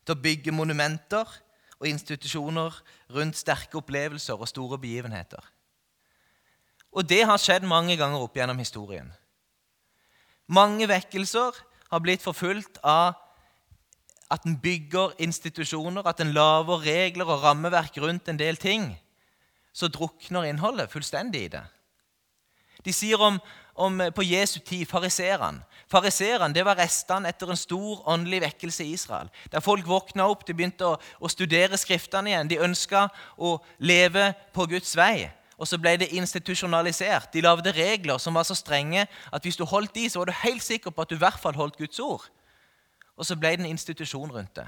til 0.08 0.16
å 0.16 0.22
bygge 0.24 0.56
monumenter 0.56 1.28
og 1.80 1.88
institusjoner 1.88 2.82
rundt 3.14 3.38
sterke 3.38 3.78
opplevelser 3.78 4.40
og 4.40 4.50
store 4.50 4.80
begivenheter. 4.82 5.42
Og 6.92 7.06
det 7.10 7.24
har 7.30 7.40
skjedd 7.42 7.68
mange 7.68 7.98
ganger 8.00 8.24
opp 8.24 8.38
gjennom 8.38 8.58
historien. 8.58 9.10
Mange 10.48 10.88
vekkelser 10.90 11.56
har 11.92 12.04
blitt 12.04 12.24
forfulgt 12.24 12.80
av 12.84 13.18
at 14.32 14.44
en 14.44 14.58
bygger 14.60 15.14
institusjoner, 15.24 16.04
at 16.08 16.20
en 16.20 16.34
lager 16.36 16.84
regler 16.84 17.30
og 17.30 17.44
rammeverk 17.44 18.00
rundt 18.04 18.28
en 18.28 18.40
del 18.40 18.58
ting. 18.60 18.90
Så 19.72 19.88
drukner 19.94 20.50
innholdet 20.50 20.92
fullstendig 20.92 21.46
i 21.46 21.52
det. 21.54 21.64
De 22.84 22.94
sier 22.94 23.22
om, 23.24 23.40
om 23.78 24.02
på 24.16 24.26
Jesu 24.26 24.60
tid 24.60 24.88
fariserene. 24.90 25.64
Fariserene 25.88 26.64
var 26.66 26.80
restene 26.82 27.30
etter 27.32 27.52
en 27.52 27.60
stor 27.60 28.02
åndelig 28.10 28.42
vekkelse 28.44 28.84
i 28.84 28.96
Israel. 28.98 29.30
Der 29.54 29.64
folk 29.64 29.88
våkna 29.88 30.26
opp, 30.28 30.44
de 30.48 30.56
begynte 30.58 30.84
å, 30.84 30.98
å 30.98 31.32
studere 31.32 31.80
Skriftene 31.80 32.34
igjen. 32.34 32.50
De 32.52 32.60
ønska 32.66 33.06
å 33.38 33.56
leve 33.80 34.34
på 34.56 34.66
Guds 34.68 34.98
vei. 35.00 35.30
Og 35.58 35.70
så 35.70 35.80
ble 35.82 35.96
det 36.02 36.10
institusjonalisert. 36.18 37.32
De 37.34 37.46
lagde 37.46 37.72
regler 37.74 38.20
som 38.22 38.36
var 38.36 38.46
så 38.46 38.58
strenge 38.58 39.08
at 39.08 39.46
hvis 39.46 39.58
du 39.58 39.64
holdt 39.66 39.96
de, 39.96 40.10
så 40.10 40.22
var 40.22 40.30
du 40.30 40.42
helt 40.44 40.66
sikker 40.66 40.92
på 40.92 41.06
at 41.06 41.14
du 41.14 41.16
i 41.16 41.24
hvert 41.24 41.40
fall 41.42 41.56
holdt 41.58 41.80
Guds 41.80 42.02
ord. 42.04 42.28
Og 43.18 43.26
så 43.26 43.38
ble 43.40 43.56
det 43.56 43.66
en 43.66 43.72
institusjon 43.72 44.34
rundt 44.34 44.60
det. 44.60 44.68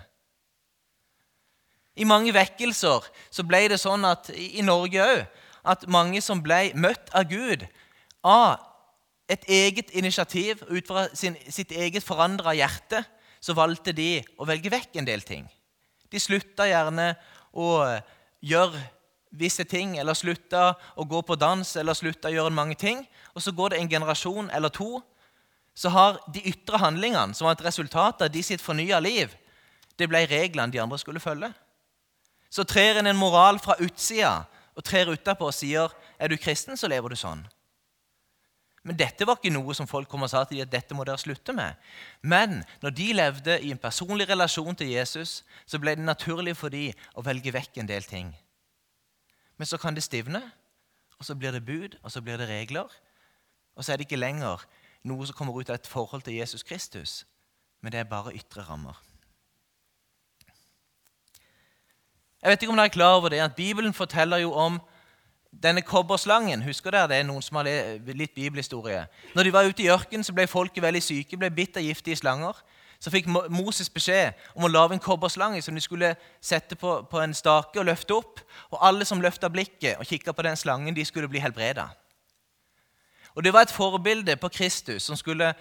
I 2.00 2.08
mange 2.08 2.32
vekkelser 2.34 3.06
så 3.30 3.44
ble 3.44 3.66
det 3.70 3.82
sånn 3.82 4.08
at 4.08 4.32
i 4.32 4.64
Norge 4.64 5.04
òg 5.04 5.46
at 5.70 5.84
mange 5.92 6.22
som 6.24 6.40
ble 6.42 6.70
møtt 6.80 7.12
av 7.12 7.28
Gud 7.28 7.66
av 8.24 8.69
et 9.30 9.46
eget 9.48 9.92
initiativ, 9.94 10.64
ut 10.70 10.88
fra 10.88 11.08
sin, 11.14 11.38
sitt 11.50 11.72
eget 11.72 12.04
forandra 12.04 12.56
hjerte, 12.58 13.04
så 13.40 13.54
valgte 13.56 13.94
de 13.96 14.20
å 14.42 14.48
velge 14.50 14.72
vekk 14.74 15.00
en 15.00 15.08
del 15.08 15.22
ting. 15.24 15.46
De 16.10 16.20
slutta 16.20 16.66
gjerne 16.68 17.14
å 17.54 17.70
gjøre 18.42 18.82
visse 19.30 19.64
ting, 19.70 19.98
eller 20.02 20.18
slutta 20.18 20.74
å 20.98 21.06
gå 21.06 21.22
på 21.22 21.38
dans 21.38 21.76
eller 21.78 21.94
slutta 21.94 22.32
å 22.32 22.34
gjøre 22.34 22.54
mange 22.54 22.76
ting. 22.80 23.04
Og 23.36 23.46
så 23.46 23.54
går 23.54 23.74
det 23.74 23.82
en 23.84 23.92
generasjon 23.92 24.50
eller 24.56 24.74
to, 24.74 24.98
så 25.78 25.92
har 25.94 26.18
de 26.34 26.42
ytre 26.50 26.82
handlingene, 26.82 27.38
som 27.38 27.46
var 27.48 27.56
et 27.56 27.68
resultat 27.70 28.26
av 28.26 28.32
de 28.34 28.42
sitt 28.44 28.64
fornya 28.64 29.00
liv, 29.00 29.32
det 30.00 30.08
ble 30.10 30.26
reglene 30.28 30.72
de 30.74 30.82
andre 30.82 30.98
skulle 31.00 31.22
følge. 31.24 31.52
Så 32.50 32.66
trer 32.66 33.00
en 33.00 33.08
en 33.08 33.20
moral 33.20 33.60
fra 33.62 33.78
utsida 33.80 34.48
og 34.76 34.84
trer 34.84 35.12
utapå 35.12 35.48
og 35.48 35.56
sier 35.56 35.94
er 36.18 36.32
du 36.32 36.38
kristen, 36.38 36.78
så 36.78 36.90
lever 36.90 37.14
du 37.14 37.20
sånn. 37.20 37.44
Men 38.84 38.98
dette 39.00 39.26
var 39.28 39.40
ikke 39.40 39.52
noe 39.52 39.76
som 39.76 39.88
folk 39.90 40.08
kom 40.10 40.24
og 40.24 40.32
sa 40.32 40.46
til 40.48 40.62
dem 40.62 40.68
at 40.68 40.72
dette 40.72 40.96
må 40.96 41.04
dere 41.08 41.20
slutte 41.20 41.54
med. 41.56 41.76
Men 42.22 42.62
når 42.84 42.96
de 42.96 43.08
levde 43.14 43.58
i 43.62 43.74
en 43.74 43.82
personlig 43.82 44.30
relasjon 44.30 44.78
til 44.80 44.94
Jesus, 44.94 45.42
så 45.66 45.80
ble 45.82 45.98
det 45.98 46.06
naturlig 46.06 46.56
for 46.58 46.72
dem 46.74 46.96
å 47.16 47.26
velge 47.26 47.54
vekk 47.54 47.82
en 47.82 47.92
del 47.92 48.08
ting. 48.08 48.32
Men 49.60 49.68
så 49.68 49.78
kan 49.78 49.96
det 49.96 50.06
stivne, 50.06 50.42
og 51.20 51.28
så 51.28 51.36
blir 51.36 51.52
det 51.52 51.66
bud, 51.68 51.98
og 52.04 52.12
så 52.12 52.24
blir 52.24 52.40
det 52.40 52.48
regler. 52.48 52.88
Og 53.76 53.84
så 53.84 53.92
er 53.92 54.00
det 54.00 54.08
ikke 54.08 54.22
lenger 54.22 54.64
noe 55.08 55.28
som 55.28 55.36
kommer 55.36 55.60
ut 55.60 55.70
av 55.70 55.80
et 55.80 55.88
forhold 55.88 56.24
til 56.24 56.40
Jesus 56.40 56.64
Kristus, 56.64 57.26
men 57.82 57.92
det 57.92 58.00
er 58.00 58.12
bare 58.12 58.36
ytre 58.36 58.64
rammer. 58.68 58.96
Jeg 62.40 62.52
vet 62.52 62.64
ikke 62.64 62.72
om 62.72 62.80
dere 62.80 62.88
er 62.88 62.96
klar 62.96 63.18
over 63.18 63.32
det, 63.34 63.42
at 63.44 63.56
Bibelen 63.56 63.94
forteller 63.94 64.40
jo 64.46 64.54
om 64.56 64.80
denne 65.52 65.82
kobberslangen. 65.82 66.62
Husker 66.64 66.92
dere 66.92 67.08
det? 67.12 67.22
er 67.22 67.30
Noen 67.30 67.42
som 67.42 67.60
har 67.60 67.70
litt 68.14 68.36
bibelhistorie. 68.36 69.06
Når 69.36 69.44
de 69.44 69.54
var 69.54 69.70
ute 69.70 69.84
i 69.84 69.90
ørkenen, 69.90 70.24
så 70.24 70.34
ble 70.34 70.48
folket 70.48 70.84
veldig 70.84 71.04
syke, 71.04 71.38
ble 71.38 71.50
bitt 71.54 71.78
av 71.78 71.84
giftige 71.84 72.20
slanger 72.20 72.60
så 73.00 73.12
fikk 73.14 73.30
Moses 73.32 73.88
beskjed 73.90 74.36
om 74.60 74.66
å 74.68 74.72
lage 74.72 74.98
en 74.98 75.02
kobberslange 75.04 75.62
som 75.64 75.76
de 75.76 75.82
skulle 75.84 76.12
sette 76.44 76.76
på, 76.76 76.98
på 77.08 77.22
en 77.24 77.34
stake 77.36 77.80
og 77.80 77.88
løfte 77.88 78.18
opp. 78.18 78.42
Og 78.74 78.82
alle 78.84 79.08
som 79.08 79.22
løfta 79.24 79.48
blikket 79.52 80.02
og 80.02 80.08
kikka 80.08 80.36
på 80.36 80.44
den 80.44 80.60
slangen, 80.60 80.96
de 80.96 81.06
skulle 81.08 81.30
bli 81.32 81.40
helbreda. 81.40 81.88
Og 83.36 83.44
Det 83.44 83.54
var 83.54 83.64
et 83.64 83.72
forbilde 83.72 84.36
på 84.36 84.50
Kristus 84.52 85.04
som 85.08 85.16
skulle 85.16 85.54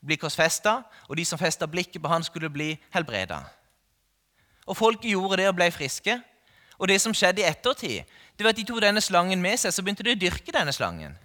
bli 0.00 0.16
korsfesta, 0.16 0.78
og 1.08 1.16
de 1.16 1.24
som 1.24 1.38
festa 1.38 1.66
blikket 1.66 2.00
på 2.02 2.08
han 2.08 2.24
skulle 2.24 2.48
bli 2.48 2.70
helbreda. 2.94 3.42
Og 4.66 4.76
Folket 4.76 5.10
gjorde 5.10 5.42
det 5.42 5.48
og 5.48 5.56
ble 5.58 5.68
friske. 5.70 6.16
Og 6.78 6.88
det 6.88 7.00
som 7.02 7.12
skjedde 7.14 7.42
i 7.42 7.48
ettertid, 7.48 8.06
det 8.38 8.44
var 8.46 8.54
at 8.54 8.56
de 8.56 8.64
tok 8.64 8.80
denne 8.82 9.02
slangen 9.02 9.42
med 9.42 9.58
seg, 9.58 9.74
så 9.74 9.82
begynte 9.82 10.04
de 10.06 10.14
å 10.14 10.20
dyrke 10.20 10.54
denne 10.54 10.72
slangen. 10.72 11.16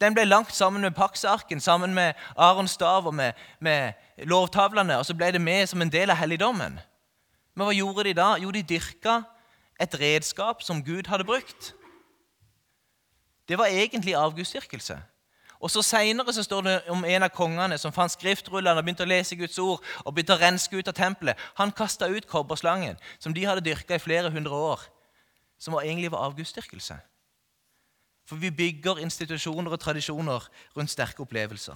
Den 0.00 0.14
ble 0.14 0.26
langt 0.28 0.54
sammen 0.54 0.84
med 0.84 0.94
paksarken, 0.94 1.60
sammen 1.60 1.94
med 1.94 2.14
Arons 2.36 2.76
stav 2.76 3.06
og 3.06 3.14
med, 3.14 3.32
med, 3.60 3.96
lovtavlene. 4.28 4.98
Og 5.00 5.06
så 5.08 5.16
ble 5.16 5.32
det 5.32 5.40
med 5.40 5.66
som 5.66 5.82
en 5.82 5.90
del 5.92 6.12
av 6.12 6.20
helligdommen. 6.20 6.78
Men 7.56 7.66
hva 7.66 7.74
gjorde 7.74 8.04
de 8.04 8.14
da? 8.16 8.28
Jo, 8.40 8.52
de 8.52 8.62
dyrka 8.62 9.22
et 9.80 9.98
redskap 10.00 10.62
som 10.62 10.84
Gud 10.84 11.08
hadde 11.08 11.24
brukt. 11.24 11.72
Det 13.48 13.58
var 13.58 13.72
egentlig 13.72 14.14
avgudsdyrkelse. 14.14 14.98
Og 15.60 15.70
så 15.72 15.82
Seinere 15.82 16.32
står 16.32 16.62
det 16.62 16.74
om 16.92 17.04
en 17.04 17.24
av 17.24 17.32
kongene 17.32 17.78
som 17.80 17.92
fant 17.92 18.12
skriftrullene 18.12 18.76
og 18.76 18.84
begynte 18.84 19.06
å 19.06 19.08
lese 19.08 19.38
Guds 19.40 19.58
ord 19.58 19.80
og 20.04 20.12
begynte 20.12 20.36
å 20.36 20.40
renske 20.42 20.76
ut 20.76 20.90
av 20.92 20.94
tempelet. 20.94 21.40
Han 21.56 21.72
kasta 21.72 22.10
ut 22.12 22.28
kobberslangen, 22.28 23.00
som 23.18 23.34
de 23.34 23.46
hadde 23.48 23.64
dyrka 23.64 23.96
i 23.96 24.02
flere 24.02 24.30
hundre 24.30 24.52
år, 24.52 24.84
som 25.58 25.74
egentlig 25.74 26.10
var 26.12 26.18
avgudsdyrkelse. 26.18 26.98
For 28.26 28.36
vi 28.36 28.50
bygger 28.50 28.98
institusjoner 28.98 29.70
og 29.70 29.80
tradisjoner 29.80 30.48
rundt 30.76 30.90
sterke 30.90 31.22
opplevelser. 31.22 31.74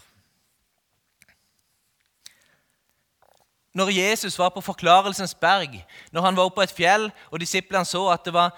Når 3.74 3.88
Jesus 3.94 4.38
var 4.38 4.48
på 4.48 4.60
Forklarelsens 4.60 5.34
berg, 5.34 5.84
når 6.12 6.22
han 6.22 6.36
var 6.36 6.42
oppe 6.42 6.54
på 6.54 6.62
et 6.66 6.74
fjell, 6.74 7.10
og 7.30 7.40
disiplene 7.40 7.86
så 7.86 8.08
at 8.10 8.24
det 8.24 8.34
var, 8.34 8.50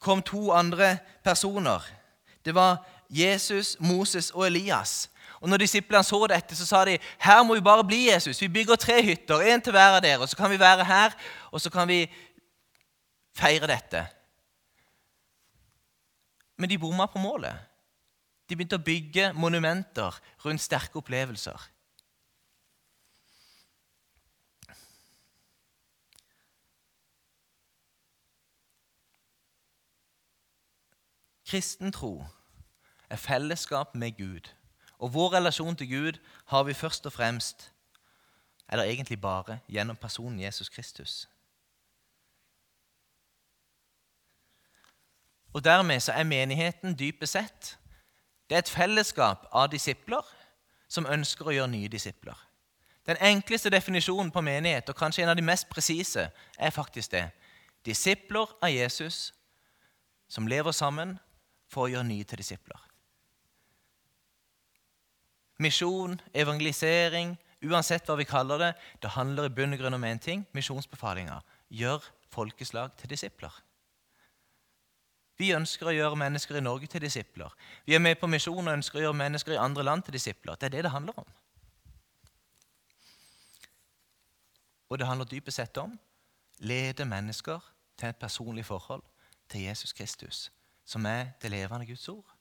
kom 0.00 0.22
to 0.22 0.52
andre 0.52 0.98
personer 1.24 1.80
Det 2.44 2.54
var 2.54 2.86
Jesus, 3.10 3.76
Moses 3.80 4.30
og 4.30 4.46
Elias. 4.46 5.10
Og 5.40 5.48
når 5.48 5.56
disiplene 5.56 6.04
så 6.04 6.26
dette, 6.26 6.56
så 6.56 6.66
sa 6.66 6.84
de 6.84 6.98
her 7.18 7.42
må 7.42 7.54
vi 7.54 7.60
bare 7.60 7.84
bli 7.84 8.08
Jesus. 8.08 8.40
Vi 8.40 8.48
bygger 8.48 8.76
tre 8.76 9.02
hytter, 9.02 9.40
én 9.40 9.60
til 9.60 9.72
hver 9.72 9.96
av 9.96 10.02
dere. 10.02 10.20
og 10.20 10.28
Så 10.28 10.36
kan 10.36 10.50
vi 10.50 10.58
være 10.60 10.84
her, 10.84 11.12
og 11.50 11.60
så 11.60 11.70
kan 11.70 11.88
vi 11.88 12.06
feire 13.36 13.66
dette. 13.66 14.06
Men 16.60 16.68
de 16.68 16.78
bomma 16.78 17.06
på 17.08 17.18
målet. 17.18 17.56
De 18.48 18.56
begynte 18.56 18.76
å 18.76 18.84
bygge 18.84 19.30
monumenter 19.32 20.16
rundt 20.44 20.60
sterke 20.60 21.00
opplevelser. 21.00 21.56
Kristen 31.48 31.94
tro 31.96 32.26
er 33.08 33.16
fellesskap 33.16 33.96
med 33.96 34.18
Gud. 34.20 34.52
Og 35.00 35.14
vår 35.14 35.38
relasjon 35.38 35.76
til 35.76 35.88
Gud 35.88 36.20
har 36.52 36.68
vi 36.68 36.76
først 36.76 37.08
og 37.08 37.16
fremst, 37.16 37.70
eller 38.68 38.84
egentlig 38.84 39.20
bare, 39.20 39.58
gjennom 39.68 39.96
personen 39.96 40.40
Jesus 40.40 40.68
Kristus. 40.68 41.24
Og 45.52 45.64
Dermed 45.64 46.00
så 46.00 46.12
er 46.12 46.24
menigheten 46.24 46.94
dypest 46.98 47.32
sett 47.32 47.76
det 48.50 48.56
er 48.56 48.64
et 48.64 48.70
fellesskap 48.74 49.44
av 49.54 49.68
disipler 49.70 50.26
som 50.90 51.06
ønsker 51.06 51.46
å 51.46 51.52
gjøre 51.54 51.70
nye 51.70 51.90
disipler. 51.90 52.34
Den 53.06 53.20
enkleste 53.22 53.70
definisjonen 53.70 54.32
på 54.34 54.42
menighet, 54.42 54.90
og 54.90 54.98
kanskje 54.98 55.22
en 55.22 55.30
av 55.30 55.38
de 55.38 55.44
mest 55.46 55.68
presise, 55.70 56.24
er 56.58 56.74
faktisk 56.74 57.12
det. 57.14 57.28
Disipler 57.86 58.50
av 58.58 58.74
Jesus 58.74 59.30
som 60.28 60.50
lever 60.50 60.74
sammen 60.74 61.14
for 61.70 61.86
å 61.86 61.92
gjøre 61.92 62.08
nye 62.10 62.26
til 62.26 62.42
disipler. 62.42 62.82
Misjon, 65.62 66.18
evangelisering, 66.34 67.36
uansett 67.70 68.08
hva 68.08 68.18
vi 68.18 68.26
kaller 68.26 68.58
det, 68.58 68.74
det 68.98 69.14
handler 69.14 69.46
i 69.46 69.54
bunn 69.54 69.76
og 69.76 69.82
grunn 69.84 69.94
om 69.94 70.10
én 70.10 70.18
ting 70.18 70.42
misjonsbefalinga. 70.56 71.38
Gjør 71.70 72.02
folkeslag 72.34 72.98
til 72.98 73.14
disipler. 73.14 73.54
Vi 75.40 75.54
ønsker 75.56 75.88
å 75.88 75.94
gjøre 75.94 76.18
mennesker 76.20 76.58
i 76.58 76.64
Norge 76.64 76.88
til 76.90 77.00
disipler. 77.00 77.52
Vi 77.86 77.94
er 77.96 78.02
med 78.02 78.18
på 78.20 78.28
misjon 78.28 78.60
og 78.60 78.74
ønsker 78.74 79.00
å 79.00 79.06
gjøre 79.06 79.20
mennesker 79.22 79.54
i 79.54 79.60
andre 79.60 79.86
land 79.86 80.04
til 80.04 80.18
disipler. 80.18 80.58
Det 80.60 80.68
er 80.68 80.74
det 80.74 80.82
det 80.84 80.92
handler 80.92 81.22
om. 81.22 81.30
Og 84.90 84.98
det 84.98 85.06
handler 85.06 85.30
dypest 85.30 85.62
sett 85.62 85.78
om 85.80 85.94
lede 86.60 87.06
mennesker 87.08 87.62
til 87.96 88.10
et 88.10 88.20
personlig 88.20 88.66
forhold 88.68 89.06
til 89.48 89.64
Jesus 89.64 89.92
Kristus, 89.96 90.50
som 90.84 91.06
er 91.06 91.32
det 91.42 91.50
levende 91.50 91.86
Guds 91.88 92.08
ord. 92.08 92.36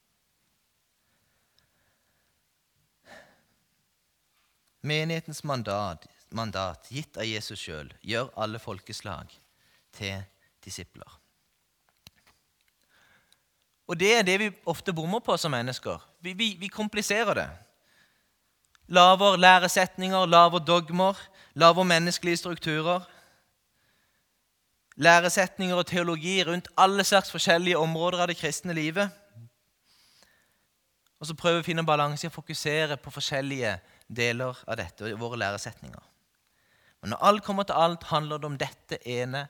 Menighetens 4.82 5.44
mandat, 5.44 6.08
mandat 6.32 6.88
gitt 6.92 7.18
av 7.20 7.28
Jesus 7.28 7.60
sjøl, 7.60 7.92
gjør 8.02 8.32
alle 8.40 8.60
folkeslag 8.60 9.32
til 9.96 10.24
disipler. 10.64 11.19
Og 13.90 13.98
det 13.98 14.12
er 14.20 14.26
det 14.26 14.38
vi 14.38 14.52
ofte 14.70 14.94
bommer 14.94 15.22
på 15.26 15.34
som 15.38 15.52
mennesker. 15.52 15.98
Vi, 16.22 16.36
vi, 16.38 16.52
vi 16.60 16.68
kompliserer 16.70 17.34
det. 17.34 17.48
Laver 18.88 19.38
læresetninger, 19.38 20.26
laver 20.26 20.60
dogmer, 20.60 21.18
laver 21.54 21.84
menneskelige 21.84 22.38
strukturer. 22.38 23.02
Læresetninger 24.96 25.76
og 25.76 25.88
teologi 25.88 26.44
rundt 26.44 26.70
alle 26.78 27.04
slags 27.04 27.32
forskjellige 27.32 27.78
områder 27.78 28.22
av 28.22 28.30
det 28.30 28.38
kristne 28.38 28.74
livet. 28.74 29.10
Og 31.20 31.28
så 31.28 31.34
prøver 31.34 31.60
vi 31.60 31.66
å 31.66 31.70
finne 31.72 31.88
balanse 31.88 32.30
å 32.30 32.34
fokusere 32.34 32.98
på 33.02 33.12
forskjellige 33.12 33.74
deler 34.08 34.62
av 34.68 34.78
dette, 34.78 35.16
våre 35.18 35.40
læresetninger. 35.42 36.06
Men 37.02 37.16
når 37.16 37.26
alt 37.26 37.44
kommer 37.44 37.66
til 37.66 37.80
alt, 37.80 38.04
handler 38.04 38.38
det 38.38 38.46
om 38.46 38.58
dette 38.60 39.02
ene 39.08 39.48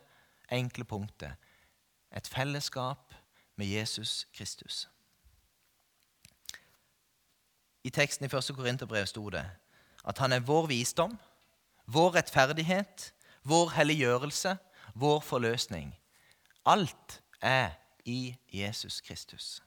enkle 0.51 0.85
punktet. 0.87 1.35
Et 2.15 2.27
fellesskap 2.27 3.08
med 3.59 3.67
Jesus 3.67 4.27
Kristus. 4.33 4.89
I 7.83 7.89
teksten 7.89 8.25
i 8.25 8.35
1. 8.37 8.55
Korinterbrev 8.55 9.05
sto 9.05 9.29
det 9.29 9.43
at 10.07 10.17
han 10.17 10.31
er 10.31 10.39
vår 10.39 10.67
visdom, 10.71 11.17
vår 11.85 12.15
rettferdighet, 12.15 13.13
vår 13.43 13.69
helliggjørelse, 13.75 14.57
vår 14.95 15.19
forløsning. 15.19 15.91
Alt 16.65 17.21
er 17.41 17.75
i 18.05 18.37
Jesus 18.53 19.01
Kristus. 19.01 19.63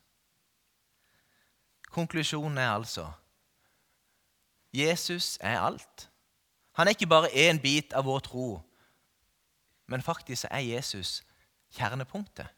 Konklusjonen 1.93 2.59
er 2.59 2.71
altså 2.71 3.13
Jesus 4.73 5.39
er 5.41 5.61
alt. 5.61 6.09
Han 6.73 6.87
er 6.87 6.97
ikke 6.97 7.07
bare 7.07 7.29
én 7.29 7.61
bit 7.61 7.93
av 7.93 8.05
vår 8.09 8.19
tro, 8.25 8.61
men 9.87 10.03
faktisk 10.03 10.49
er 10.51 10.65
Jesus 10.65 11.21
kjernepunktet. 11.77 12.49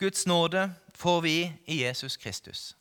Guds 0.00 0.26
nåde 0.26 0.70
får 0.94 1.20
vi 1.20 1.52
i 1.64 1.82
Jesus 1.82 2.16
Kristus. 2.16 2.76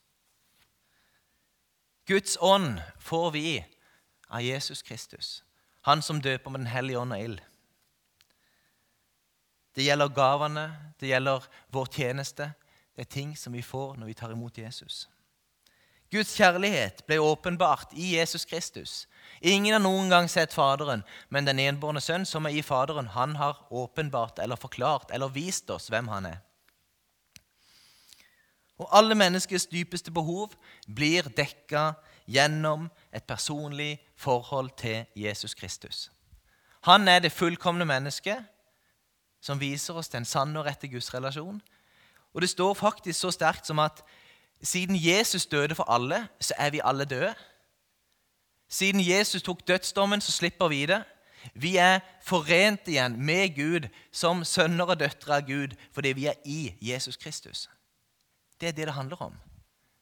Guds 2.05 2.37
ånd 2.41 2.81
får 2.99 3.31
vi 3.31 3.65
av 4.27 4.41
Jesus 4.41 4.81
Kristus, 4.81 5.43
han 5.81 6.01
som 6.01 6.21
døper 6.21 6.49
med 6.49 6.59
Den 6.59 6.71
hellige 6.71 6.97
ånd 6.97 7.13
og 7.13 7.19
ild. 7.19 7.41
Det 9.75 9.83
gjelder 9.83 10.15
gavene, 10.15 10.65
det 10.99 11.11
gjelder 11.11 11.43
vår 11.67 11.91
tjeneste. 11.91 12.51
Det 12.95 13.01
er 13.01 13.11
ting 13.11 13.37
som 13.37 13.53
vi 13.53 13.61
får 13.61 13.99
når 13.99 14.07
vi 14.07 14.13
tar 14.13 14.31
imot 14.31 14.57
Jesus. 14.57 15.09
Guds 16.11 16.31
kjærlighet 16.39 17.03
ble 17.07 17.19
åpenbart 17.19 17.91
i 17.99 18.15
Jesus 18.15 18.45
Kristus. 18.45 19.07
Ingen 19.41 19.75
har 19.75 19.83
noen 19.83 20.07
gang 20.09 20.31
sett 20.31 20.55
Faderen, 20.55 21.03
men 21.27 21.45
den 21.45 21.59
enbårne 21.59 21.99
sønn 22.01 22.25
som 22.25 22.47
er 22.47 22.55
i 22.55 22.63
Faderen, 22.63 23.11
han 23.11 23.35
har 23.35 23.59
åpenbart 23.69 24.39
eller 24.39 24.55
forklart 24.55 25.11
eller 25.11 25.35
vist 25.35 25.69
oss 25.69 25.91
hvem 25.91 26.07
han 26.07 26.31
er. 26.37 26.45
Og 28.79 28.87
alle 28.97 29.15
menneskets 29.15 29.67
dypeste 29.67 30.11
behov 30.11 30.53
blir 30.95 31.27
dekka 31.35 31.91
gjennom 32.29 32.87
et 33.13 33.23
personlig 33.23 33.99
forhold 34.15 34.69
til 34.77 35.05
Jesus 35.15 35.53
Kristus. 35.53 36.11
Han 36.81 37.07
er 37.07 37.19
det 37.19 37.31
fullkomne 37.31 37.85
mennesket 37.85 38.45
som 39.41 39.59
viser 39.59 39.95
oss 39.99 40.11
den 40.11 40.25
sanne 40.25 40.59
og 40.59 40.65
rette 40.67 40.87
gudsrelasjon. 40.87 41.61
Og 42.33 42.41
det 42.41 42.49
står 42.49 42.73
faktisk 42.73 43.19
så 43.19 43.31
sterkt 43.31 43.67
som 43.67 43.79
at 43.79 44.03
siden 44.63 44.95
Jesus 44.95 45.45
døde 45.45 45.75
for 45.75 45.91
alle, 45.91 46.27
så 46.39 46.53
er 46.57 46.69
vi 46.69 46.81
alle 46.83 47.05
døde. 47.05 47.33
Siden 48.69 49.01
Jesus 49.01 49.41
tok 49.41 49.67
dødsdommen, 49.67 50.21
så 50.21 50.31
slipper 50.31 50.67
vi 50.67 50.85
det. 50.85 51.03
Vi 51.53 51.77
er 51.77 51.99
forent 52.21 52.87
igjen 52.87 53.15
med 53.25 53.55
Gud 53.55 53.87
som 54.11 54.43
sønner 54.43 54.85
og 54.85 54.99
døtre 54.99 55.39
av 55.39 55.47
Gud 55.47 55.75
fordi 55.95 56.11
vi 56.13 56.25
er 56.25 56.35
i 56.45 56.75
Jesus 56.81 57.17
Kristus. 57.17 57.69
Det 58.59 58.67
er 58.67 58.71
det 58.71 58.87
det 58.87 58.93
handler 58.93 59.21
om. 59.21 59.35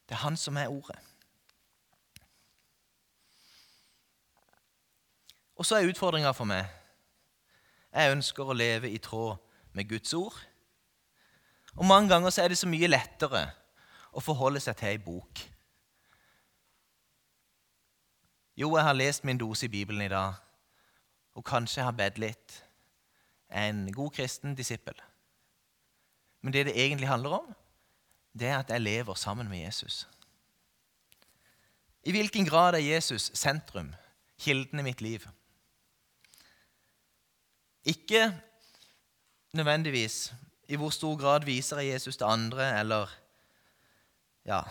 Det 0.08 0.14
er 0.14 0.24
han 0.24 0.36
som 0.36 0.56
er 0.56 0.68
ordet. 0.68 0.98
Og 5.56 5.66
så 5.66 5.76
er 5.76 5.88
utfordringa 5.90 6.30
for 6.30 6.46
meg 6.46 6.68
Jeg 7.92 8.12
ønsker 8.12 8.46
å 8.46 8.54
leve 8.54 8.90
i 8.90 8.98
tråd 9.02 9.38
med 9.72 9.88
Guds 9.88 10.12
ord. 10.14 10.36
Og 11.76 11.86
mange 11.86 12.08
ganger 12.08 12.30
så 12.30 12.42
er 12.42 12.52
det 12.52 12.58
så 12.58 12.68
mye 12.68 12.90
lettere 12.90 13.46
å 14.12 14.22
forholde 14.22 14.60
seg 14.60 14.76
til 14.78 14.90
ei 14.90 14.98
bok. 15.02 15.42
Jo, 18.58 18.72
jeg 18.74 18.84
har 18.84 18.96
lest 18.98 19.24
min 19.24 19.38
dose 19.38 19.66
i 19.66 19.70
Bibelen 19.70 20.02
i 20.02 20.10
dag, 20.10 20.34
og 21.34 21.44
kanskje 21.46 21.80
jeg 21.80 21.86
har 21.86 21.96
bedt 21.96 22.18
litt. 22.18 22.56
En 23.50 23.86
god 23.94 24.10
kristen 24.16 24.56
disippel. 24.58 24.98
Men 26.42 26.52
det 26.52 26.66
det 26.66 26.74
egentlig 26.84 27.08
handler 27.08 27.38
om, 27.38 27.54
det 28.32 28.48
er 28.48 28.58
at 28.58 28.70
jeg 28.70 28.80
lever 28.80 29.14
sammen 29.14 29.48
med 29.48 29.58
Jesus. 29.58 30.08
I 32.02 32.10
hvilken 32.10 32.46
grad 32.46 32.74
er 32.74 32.84
Jesus 32.84 33.30
sentrum, 33.34 33.94
kilden 34.38 34.78
i 34.78 34.82
mitt 34.82 35.00
liv? 35.00 35.20
Ikke 37.84 38.40
nødvendigvis 39.52 40.32
i 40.68 40.76
hvor 40.76 40.90
stor 40.90 41.16
grad 41.16 41.44
viser 41.44 41.80
jeg 41.80 41.92
Jesus 41.92 42.16
til 42.16 42.24
andre, 42.24 42.80
eller 42.80 43.06
ja 44.44 44.62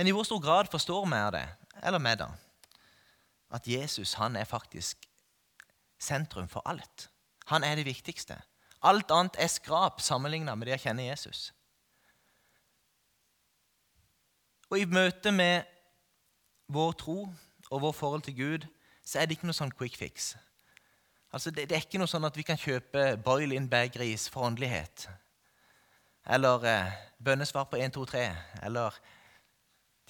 Men 0.00 0.06
i 0.06 0.12
hvor 0.16 0.24
stor 0.24 0.40
grad 0.40 0.70
forstår 0.72 1.04
vi 1.04 1.18
det, 1.36 1.48
eller 1.84 1.98
vi, 2.00 2.14
da, 2.16 2.28
at 3.52 3.66
Jesus 3.68 4.14
han 4.16 4.36
er 4.36 4.44
faktisk 4.44 4.96
sentrum 6.00 6.48
for 6.48 6.62
alt? 6.64 7.10
Han 7.46 7.64
er 7.64 7.74
det 7.74 7.84
viktigste. 7.84 8.38
Alt 8.82 9.10
annet 9.12 9.36
er 9.38 9.50
skrap 9.52 10.00
sammenlignet 10.00 10.56
med 10.58 10.70
det 10.70 10.78
å 10.78 10.82
kjenne 10.82 11.08
Jesus. 11.08 11.50
Og 14.70 14.78
i 14.78 14.86
møte 14.88 15.32
med 15.34 15.66
vår 16.70 16.92
tro 17.00 17.18
og 17.70 17.82
vår 17.82 17.92
forhold 17.92 18.22
til 18.28 18.36
Gud 18.38 18.66
så 19.04 19.18
er 19.18 19.26
det 19.26 19.36
ikke 19.36 19.48
noe 19.50 19.58
sånn 19.58 19.74
quick 19.74 19.96
fix. 19.98 20.34
Altså, 21.32 21.50
det, 21.50 21.68
det, 21.70 21.76
er 21.76 21.84
ikke 21.84 21.98
noe 22.00 22.10
sånn 22.10 22.26
at 22.26 22.36
vi 22.38 22.44
kan 22.46 22.58
kjøpe 22.58 23.14
boil-in 23.22 23.68
bag-ris 23.70 24.28
for 24.30 24.48
åndelighet. 24.48 25.06
Eller 26.30 26.66
eh, 26.66 26.98
bønnesvar 27.22 27.68
på 27.70 27.78
1, 27.78 27.94
2, 27.94 28.04
3. 28.10 28.24
Eller 28.66 28.96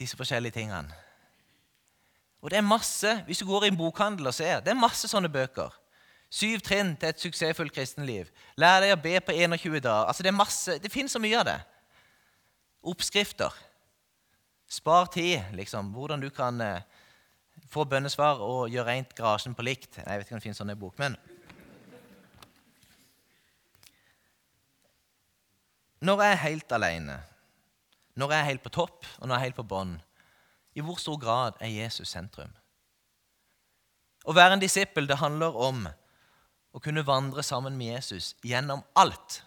disse 0.01 0.17
forskjellige 0.17 0.57
tingene. 0.57 0.97
Og 2.41 2.51
det 2.51 2.57
er 2.57 2.65
masse, 2.65 3.23
Hvis 3.27 3.39
du 3.39 3.47
går 3.47 3.65
i 3.65 3.69
en 3.69 3.77
bokhandel 3.77 4.27
og 4.27 4.35
ser, 4.35 4.61
det 4.65 4.73
er 4.73 4.81
masse 4.81 5.09
sånne 5.09 5.29
bøker. 5.29 5.75
Syv 6.31 6.61
trinn 6.63 6.95
til 6.97 7.11
et 7.11 7.21
suksessfullt 7.21 7.75
kristenliv. 7.75 8.29
Lær 8.61 8.85
deg 8.85 8.95
å 8.95 9.01
be 9.03 9.17
på 9.25 9.35
21 9.35 9.81
dager. 9.83 10.07
Altså, 10.07 10.23
Det 10.23 10.31
er 10.31 10.39
masse, 10.39 10.79
det 10.79 10.93
finnes 10.93 11.13
så 11.13 11.19
mye 11.19 11.41
av 11.41 11.49
det. 11.49 11.59
Oppskrifter. 12.87 13.51
Spar 14.71 15.11
tid, 15.11 15.43
liksom. 15.59 15.91
Hvordan 15.93 16.23
du 16.23 16.31
kan 16.31 16.61
eh, 16.61 16.87
få 17.71 17.85
bønnesvar 17.85 18.39
og 18.47 18.71
gjøre 18.71 18.87
rent 18.87 19.15
garasjen 19.15 19.55
på 19.59 19.67
likt. 19.67 19.99
Jeg 19.99 20.07
vet 20.07 20.27
ikke 20.27 20.37
om 20.37 20.41
det 20.41 20.47
finnes 20.47 20.63
sånne 20.63 20.79
i 20.79 20.81
bok, 20.81 20.99
men 20.99 21.19
Når 26.01 26.23
jeg 26.23 26.33
er 26.33 26.45
helt 26.47 26.73
alene, 26.73 27.15
når 28.17 28.31
jeg 28.33 28.41
er 28.41 28.47
helt 28.49 28.63
på 28.65 28.71
topp, 28.73 29.05
og 29.19 29.29
når 29.29 29.35
jeg 29.35 29.41
er 29.41 29.45
helt 29.51 29.57
på 29.59 29.67
bånn, 29.69 29.91
i 30.73 30.81
hvor 30.81 30.97
stor 30.97 31.19
grad 31.21 31.59
er 31.61 31.69
Jesus 31.69 32.09
sentrum? 32.09 32.55
Å 34.25 34.33
være 34.33 34.57
en 34.57 34.63
disippel 34.63 35.05
det 35.11 35.19
handler 35.21 35.59
om 35.61 35.83
å 36.73 36.83
kunne 36.83 37.07
vandre 37.07 37.43
sammen 37.43 37.77
med 37.79 37.95
Jesus 37.97 38.35
gjennom 38.47 38.83
alt. 38.99 39.43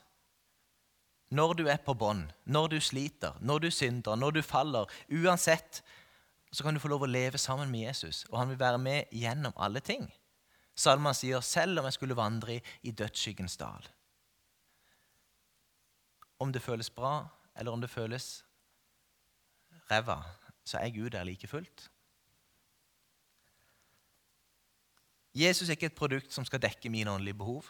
Når 1.33 1.53
du 1.57 1.63
er 1.71 1.79
på 1.81 1.95
bånn, 1.97 2.27
når 2.45 2.75
du 2.75 2.79
sliter, 2.83 3.37
når 3.41 3.65
du 3.65 3.69
synder, 3.73 4.17
når 4.19 4.37
du 4.37 4.41
faller, 4.45 4.89
uansett 5.09 5.81
så 6.53 6.63
kan 6.63 6.75
du 6.75 6.81
få 6.81 6.91
lov 6.91 7.07
å 7.07 7.09
leve 7.09 7.39
sammen 7.41 7.71
med 7.71 7.87
Jesus, 7.87 8.27
og 8.29 8.37
han 8.37 8.51
vil 8.51 8.59
være 8.61 8.77
med 8.77 9.15
gjennom 9.15 9.55
alle 9.57 9.81
ting. 9.81 10.05
Salman 10.75 11.13
sier, 11.13 11.41
'Selv 11.41 11.79
om 11.79 11.85
jeg 11.85 11.93
skulle 11.93 12.15
vandre 12.15 12.61
i 12.83 12.91
dødsskyggens 12.91 13.57
dal'. 13.57 13.89
Om 16.39 16.53
det 16.53 16.61
føles 16.61 16.89
bra, 16.89 17.27
eller 17.55 17.71
om 17.71 17.81
det 17.81 17.89
føles 17.89 18.45
ræva, 19.91 20.23
så 20.65 20.77
er 20.77 20.89
Gud 20.89 21.09
der 21.09 21.23
like 21.23 21.47
fullt. 21.47 21.89
Jesus 25.35 25.69
er 25.69 25.77
ikke 25.77 25.85
et 25.85 25.97
produkt 25.97 26.33
som 26.33 26.45
skal 26.45 26.61
dekke 26.61 26.89
mine 26.89 27.11
åndelige 27.11 27.37
behov. 27.37 27.65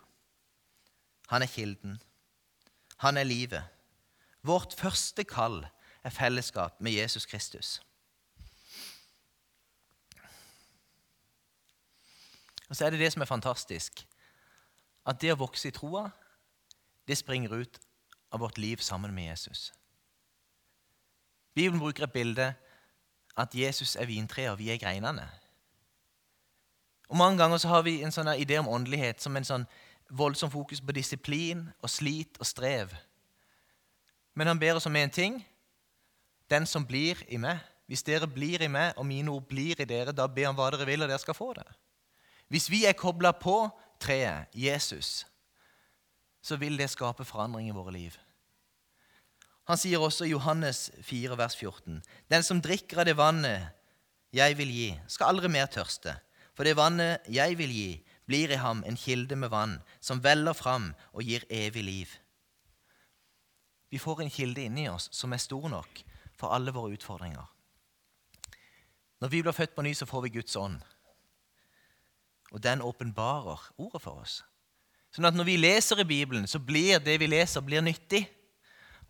Han 1.30 1.42
er 1.42 1.48
kilden. 1.48 2.02
Han 2.98 3.18
er 3.18 3.24
livet. 3.24 3.64
Vårt 4.44 4.76
første 4.78 5.24
kall 5.24 5.64
er 6.04 6.10
fellesskap 6.10 6.82
med 6.82 6.92
Jesus 6.92 7.26
Kristus. 7.26 7.82
Og 12.70 12.76
så 12.76 12.86
er 12.86 12.90
det 12.90 13.00
det 13.00 13.12
som 13.14 13.22
er 13.22 13.30
fantastisk, 13.30 14.08
at 15.06 15.22
det 15.22 15.32
å 15.34 15.40
vokse 15.40 15.68
i 15.68 15.76
troa, 15.76 16.08
det 17.08 17.20
springer 17.20 17.54
ut 17.54 17.80
av 18.32 18.40
vårt 18.40 18.58
liv 18.58 18.82
sammen 18.82 19.14
med 19.14 19.28
Jesus. 19.30 19.74
Bibelen 21.54 21.80
bruker 21.80 22.08
et 22.08 22.14
bilde 22.14 22.54
at 23.38 23.56
Jesus 23.56 23.96
er 23.96 24.10
vintreet, 24.10 24.52
og 24.52 24.60
vi 24.60 24.72
er 24.74 24.82
greinene. 24.82 25.28
Og 27.10 27.18
Mange 27.18 27.38
ganger 27.38 27.58
så 27.58 27.68
har 27.68 27.84
vi 27.84 28.02
en 28.04 28.12
sånn 28.12 28.32
idé 28.36 28.60
om 28.60 28.70
åndelighet 28.70 29.22
som 29.22 29.36
en 29.36 29.48
sånn 29.48 29.66
voldsom 30.10 30.52
fokus 30.52 30.82
på 30.82 30.96
disiplin 30.96 31.66
og 31.82 31.90
slit 31.90 32.38
og 32.40 32.48
strev. 32.48 32.94
Men 34.34 34.48
han 34.48 34.60
ber 34.60 34.78
oss 34.78 34.88
om 34.90 34.96
én 34.96 35.12
ting. 35.14 35.42
Den 36.50 36.66
som 36.66 36.86
blir 36.86 37.20
i 37.28 37.38
meg. 37.38 37.62
Hvis 37.88 38.06
dere 38.06 38.28
blir 38.28 38.62
i 38.64 38.72
meg, 38.72 38.94
og 38.98 39.06
mine 39.06 39.32
ord 39.32 39.44
blir 39.50 39.80
i 39.82 39.86
dere, 39.86 40.14
da 40.16 40.26
ber 40.28 40.48
han 40.48 40.56
hva 40.58 40.70
dere 40.72 40.88
vil, 40.88 41.04
og 41.04 41.12
dere 41.12 41.22
skal 41.22 41.36
få 41.36 41.52
det. 41.58 41.68
Hvis 42.48 42.70
vi 42.72 42.86
er 42.88 42.96
kobla 42.98 43.34
på 43.36 43.68
treet, 44.02 44.48
Jesus, 44.56 45.26
så 46.42 46.56
vil 46.60 46.78
det 46.80 46.90
skape 46.92 47.26
forandring 47.28 47.68
i 47.70 47.76
våre 47.76 47.94
liv. 47.94 48.16
Han 49.70 49.80
sier 49.80 50.02
også 50.04 50.28
i 50.28 50.34
Johannes 50.34 50.90
4, 51.04 51.38
vers 51.40 51.56
14.: 51.56 52.02
Den 52.32 52.44
som 52.44 52.62
drikker 52.62 53.00
av 53.00 53.08
det 53.08 53.18
vannet 53.18 53.70
jeg 54.34 54.58
vil 54.58 54.72
gi, 54.72 54.90
skal 55.08 55.32
aldri 55.32 55.52
mer 55.52 55.70
tørste. 55.72 56.18
For 56.54 56.68
det 56.68 56.78
vannet 56.78 57.26
jeg 57.32 57.58
vil 57.58 57.72
gi, 57.74 57.92
blir 58.30 58.54
i 58.54 58.60
ham 58.62 58.84
en 58.88 58.98
kilde 59.00 59.36
med 59.36 59.52
vann 59.52 59.80
som 60.00 60.22
veller 60.24 60.56
fram 60.56 60.92
og 61.12 61.26
gir 61.26 61.46
evig 61.52 61.84
liv. 61.84 62.14
Vi 63.92 64.00
får 64.02 64.24
en 64.24 64.32
kilde 64.34 64.64
inni 64.64 64.88
oss 64.90 65.10
som 65.14 65.34
er 65.34 65.42
stor 65.42 65.68
nok 65.70 66.04
for 66.40 66.54
alle 66.56 66.74
våre 66.74 66.96
utfordringer. 66.96 67.46
Når 69.22 69.30
vi 69.32 69.42
blir 69.44 69.56
født 69.56 69.76
på 69.76 69.84
ny, 69.86 69.94
så 69.96 70.08
får 70.10 70.26
vi 70.26 70.34
Guds 70.38 70.56
ånd. 70.60 70.80
Og 72.52 72.64
den 72.64 72.82
åpenbarer 72.82 73.62
ordet 73.78 74.02
for 74.02 74.24
oss. 74.24 74.42
Sånn 75.14 75.30
at 75.30 75.38
når 75.38 75.48
vi 75.48 75.60
leser 75.62 76.02
i 76.02 76.08
Bibelen, 76.10 76.48
så 76.50 76.60
blir 76.60 77.00
det 77.00 77.20
vi 77.22 77.30
leser, 77.30 77.62
blir 77.62 77.86
nyttig. 77.86 78.26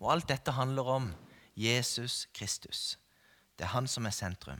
Og 0.02 0.12
alt 0.12 0.28
dette 0.28 0.52
handler 0.52 0.90
om 0.98 1.10
Jesus 1.56 2.26
Kristus. 2.36 2.98
Det 3.56 3.66
er 3.66 3.74
han 3.74 3.88
som 3.88 4.06
er 4.06 4.16
sentrum. 4.16 4.60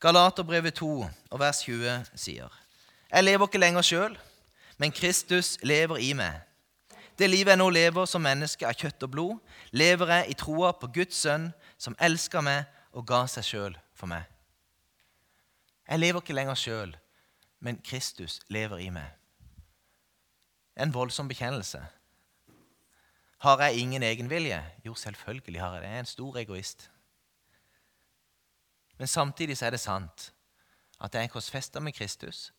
Galaterbrevet 0.00 0.74
2 0.74 1.06
og 1.30 1.40
vers 1.40 1.62
20 1.64 2.04
sier 2.14 2.52
Jeg 3.12 3.24
lever 3.24 3.46
ikke 3.46 3.58
lenger 3.58 3.82
sjøl, 3.82 4.18
men 4.76 4.92
Kristus 4.92 5.56
lever 5.62 5.96
i 5.96 6.12
meg. 6.12 6.42
Det 7.18 7.30
livet 7.30 7.54
jeg 7.54 7.58
nå 7.58 7.68
lever 7.72 8.04
som 8.04 8.20
menneske 8.20 8.66
av 8.68 8.76
kjøtt 8.76 9.06
og 9.06 9.10
blod, 9.10 9.36
lever 9.72 10.12
jeg 10.12 10.30
i 10.30 10.36
troa 10.36 10.74
på 10.76 10.90
Guds 10.92 11.16
sønn, 11.24 11.48
som 11.78 11.96
elsker 12.00 12.44
meg 12.44 12.66
og 12.92 13.06
ga 13.08 13.22
seg 13.30 13.46
sjøl 13.46 13.78
for 13.96 14.10
meg. 14.10 14.26
Jeg 15.88 16.02
lever 16.02 16.20
ikke 16.20 16.36
lenger 16.36 16.58
sjøl, 16.60 16.96
men 17.60 17.80
Kristus 17.80 18.40
lever 18.52 18.82
i 18.84 18.90
meg. 18.92 19.08
En 20.76 20.92
voldsom 20.92 21.28
bekjennelse. 21.28 21.80
Har 23.38 23.62
jeg 23.64 23.80
ingen 23.80 24.02
egenvilje? 24.02 24.60
Jo, 24.84 24.94
selvfølgelig 24.94 25.60
har 25.60 25.72
jeg 25.74 25.82
det. 25.82 25.88
Jeg 25.88 25.96
er 25.96 26.04
en 26.04 26.12
stor 26.12 26.36
egoist. 26.36 26.90
Men 28.98 29.08
samtidig 29.08 29.58
så 29.58 29.66
er 29.66 29.76
det 29.76 29.80
sant 29.80 30.30
at 31.00 31.14
jeg 31.14 31.28
er 31.28 31.32
korsfesta 31.32 31.80
med 31.80 31.92
Kristus. 31.92 32.52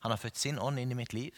Han 0.00 0.10
har 0.10 0.20
født 0.20 0.38
sin 0.40 0.58
ånd 0.58 0.80
inn 0.80 0.92
i 0.92 0.98
mitt 0.98 1.12
liv. 1.12 1.36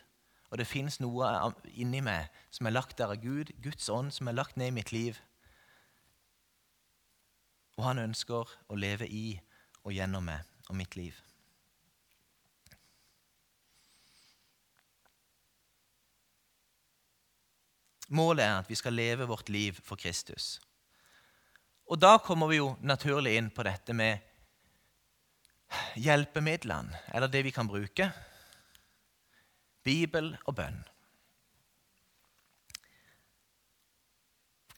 Og 0.50 0.58
det 0.58 0.68
fins 0.70 1.00
noe 1.02 1.26
inni 1.74 2.00
meg 2.04 2.30
som 2.54 2.68
er 2.68 2.76
lagt 2.76 2.98
der 2.98 3.10
av 3.10 3.22
Gud, 3.22 3.50
Guds 3.62 3.88
ånd, 3.90 4.12
som 4.14 4.28
er 4.28 4.38
lagt 4.38 4.56
ned 4.56 4.70
i 4.70 4.76
mitt 4.78 4.92
liv. 4.94 5.18
Og 7.76 7.84
han 7.84 7.98
ønsker 7.98 8.46
å 8.70 8.78
leve 8.78 9.08
i 9.10 9.40
og 9.82 9.94
gjennom 9.94 10.26
meg 10.30 10.46
og 10.70 10.78
mitt 10.78 10.94
liv. 10.98 11.18
Målet 18.14 18.44
er 18.46 18.60
at 18.60 18.70
vi 18.70 18.78
skal 18.78 18.94
leve 18.94 19.26
vårt 19.26 19.48
liv 19.50 19.78
for 19.82 19.98
Kristus. 19.98 20.60
Og 21.90 21.98
da 21.98 22.16
kommer 22.22 22.50
vi 22.50 22.60
jo 22.60 22.72
naturlig 22.86 23.34
inn 23.38 23.50
på 23.50 23.66
dette 23.66 23.94
med 23.94 24.22
hjelpemidlene, 25.96 26.98
eller 27.14 27.26
det 27.26 27.44
vi 27.44 27.50
kan 27.50 27.68
bruke. 27.68 28.10
Bibel 29.84 30.36
og 30.44 30.54
bønn. 30.54 30.84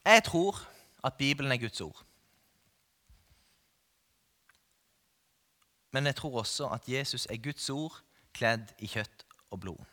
Jeg 0.04 0.24
tror 0.24 0.68
at 1.04 1.14
Bibelen 1.14 1.52
er 1.52 1.56
Guds 1.56 1.80
ord. 1.80 2.04
Men 5.90 6.06
jeg 6.06 6.16
tror 6.16 6.38
også 6.38 6.68
at 6.68 6.88
Jesus 6.88 7.26
er 7.30 7.36
Guds 7.36 7.70
ord 7.70 8.00
kledd 8.32 8.72
i 8.78 8.86
kjøtt 8.86 9.24
og 9.50 9.60
blod. 9.60 9.84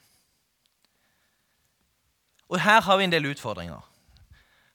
Og 2.49 2.61
her 2.61 2.81
har 2.81 2.97
vi 2.97 3.03
en 3.03 3.11
del 3.11 3.31
utfordringer. 3.31 3.91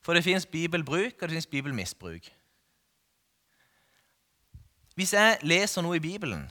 For 0.03 0.15
det 0.15 0.25
fins 0.25 0.47
bibelbruk, 0.47 1.13
og 1.21 1.29
det 1.29 1.31
fins 1.31 1.47
bibelmisbruk. 1.47 2.31
Hvis 5.01 5.15
jeg 5.17 5.39
leser 5.49 5.81
noe 5.81 5.97
i 5.97 6.03
Bibelen, 6.03 6.43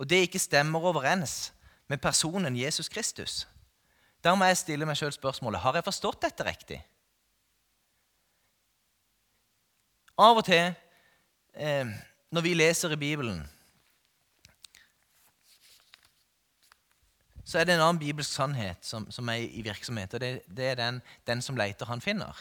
og 0.00 0.08
det 0.08 0.22
ikke 0.24 0.40
stemmer 0.40 0.80
overens 0.88 1.52
med 1.92 2.00
personen 2.00 2.56
Jesus 2.56 2.88
Kristus, 2.88 3.42
da 4.24 4.32
må 4.32 4.46
jeg 4.48 4.56
stille 4.62 4.86
meg 4.88 4.96
sjøl 4.96 5.12
spørsmålet 5.12 5.60
har 5.60 5.76
jeg 5.76 5.84
forstått 5.84 6.22
dette 6.24 6.46
riktig. 6.46 6.78
Av 10.16 10.40
og 10.40 10.46
til 10.46 10.70
eh, 11.52 11.92
når 12.32 12.46
vi 12.46 12.54
leser 12.56 12.96
i 12.96 13.00
Bibelen, 13.02 13.44
så 17.44 17.60
er 17.60 17.68
det 17.68 17.76
en 17.76 17.84
annen 17.84 18.00
bibelsk 18.00 18.38
sannhet 18.38 18.88
som, 18.88 19.04
som 19.12 19.28
er 19.28 19.44
i 19.44 19.60
virksomhet. 19.68 20.16
og 20.16 20.24
Det, 20.24 20.32
det 20.48 20.72
er 20.72 20.80
den, 20.80 21.04
den, 21.28 21.44
som 21.44 21.60
leter, 21.60 21.92
han 21.92 22.00
finner. 22.00 22.40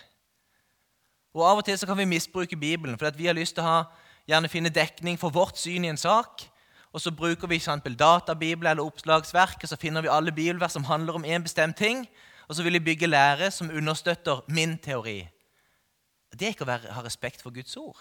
Og 1.35 1.43
Av 1.43 1.59
og 1.59 1.67
til 1.67 1.75
så 1.75 1.91
kan 1.91 1.99
vi 1.99 2.07
misbruke 2.07 2.55
Bibelen 2.55 2.95
fordi 2.95 3.17
vi 3.19 3.27
har 3.27 3.35
lyst 3.35 3.59
til 3.59 3.67
å 3.67 3.71
ha, 3.73 3.77
gjerne 4.27 4.49
finne 4.49 4.73
dekning 4.73 5.19
for 5.19 5.33
vårt 5.33 5.57
syn 5.57 5.85
i 5.85 5.91
en 5.93 5.99
sak. 5.99 6.47
Og 6.95 7.01
Så 7.01 7.11
bruker 7.11 7.47
vi 7.47 7.55
eksempel 7.55 7.95
databibel 7.99 8.67
eller 8.67 8.83
oppslagsverk, 8.83 9.59
og 9.63 9.69
så 9.69 9.75
finner 9.75 10.01
vi 10.01 10.07
alle 10.07 10.31
bibelvers 10.31 10.71
som 10.71 10.83
handler 10.83 11.13
om 11.13 11.25
en 11.25 11.43
bestemt 11.43 11.77
ting. 11.77 12.07
Og 12.47 12.55
så 12.55 12.63
vil 12.63 12.73
vi 12.73 12.79
bygge 12.79 13.07
lære 13.07 13.51
som 13.51 13.69
understøtter 13.69 14.45
min 14.47 14.77
teori. 14.77 15.27
Det 16.31 16.45
er 16.45 16.53
ikke 16.53 16.63
å 16.63 16.69
være, 16.69 16.93
ha 16.93 17.01
respekt 17.03 17.41
for 17.41 17.51
Guds 17.51 17.75
ord. 17.77 17.99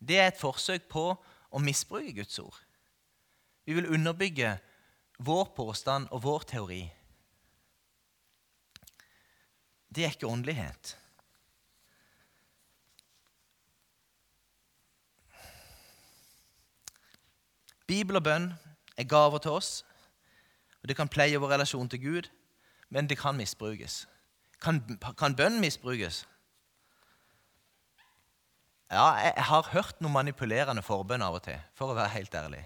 Det 0.00 0.18
er 0.18 0.30
et 0.30 0.40
forsøk 0.40 0.88
på 0.88 1.04
å 1.50 1.58
misbruke 1.60 2.12
Guds 2.12 2.38
ord. 2.38 2.56
Vi 3.66 3.76
vil 3.76 3.90
underbygge 3.92 4.56
vår 5.18 5.52
påstand 5.56 6.08
og 6.10 6.22
vår 6.24 6.46
teori. 6.48 6.82
Det 9.90 10.04
er 10.04 10.14
ikke 10.14 10.30
åndelighet. 10.30 10.96
Bibel 17.90 18.20
og 18.20 18.24
bønn 18.24 18.52
er 18.96 19.08
gaver 19.10 19.42
til 19.42 19.58
oss, 19.58 19.70
og 20.80 20.88
det 20.88 20.96
kan 20.96 21.10
pleie 21.10 21.38
vår 21.40 21.56
relasjon 21.56 21.90
til 21.90 22.02
Gud, 22.02 22.30
men 22.88 23.08
det 23.10 23.18
kan 23.18 23.36
misbrukes. 23.36 24.04
Kan, 24.62 24.82
kan 25.18 25.34
bønn 25.36 25.58
misbrukes? 25.60 26.24
Ja, 28.90 29.06
jeg 29.22 29.44
har 29.46 29.68
hørt 29.72 30.00
noe 30.02 30.10
manipulerende 30.10 30.82
forbønn 30.82 31.22
av 31.22 31.38
og 31.38 31.44
til, 31.46 31.58
for 31.78 31.92
å 31.92 31.98
være 31.98 32.14
helt 32.16 32.34
ærlig. 32.34 32.64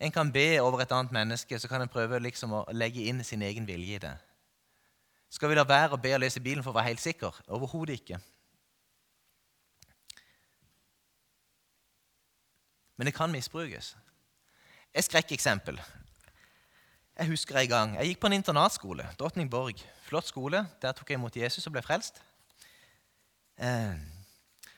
En 0.00 0.14
kan 0.14 0.30
be 0.32 0.60
over 0.62 0.84
et 0.84 0.92
annet 0.94 1.12
menneske, 1.12 1.58
så 1.58 1.68
kan 1.68 1.82
en 1.82 1.90
prøve 1.90 2.20
liksom 2.22 2.54
å 2.54 2.64
legge 2.72 3.08
inn 3.10 3.24
sin 3.26 3.42
egen 3.42 3.66
vilje 3.68 3.98
i 3.98 4.02
det. 4.04 4.14
Skal 5.28 5.50
vi 5.50 5.58
la 5.58 5.66
være 5.68 5.96
å 5.96 6.00
be 6.00 6.14
og 6.16 6.22
lese 6.22 6.40
Bibelen 6.40 6.64
for 6.64 6.72
å 6.72 6.78
være 6.78 6.92
helt 6.92 7.02
sikker? 7.02 7.40
Overhodet 7.52 7.98
ikke. 7.98 8.20
Men 12.98 13.08
det 13.08 13.14
kan 13.16 13.32
misbrukes. 13.32 13.94
Et 14.92 15.06
skrekkeksempel. 15.06 15.78
Jeg 17.18 17.30
husker 17.30 17.56
en 17.56 17.68
gang. 17.70 17.94
Jeg 17.96 18.12
gikk 18.12 18.20
på 18.20 18.30
en 18.30 18.36
internatskole. 18.36 19.06
Drottningborg. 19.18 19.80
Flott 20.04 20.28
skole. 20.28 20.66
Der 20.82 20.92
tok 20.92 21.10
jeg 21.10 21.20
imot 21.20 21.36
Jesus 21.36 21.66
og 21.66 21.76
ble 21.76 21.82
frelst. 21.86 22.20
Eh, 23.58 23.94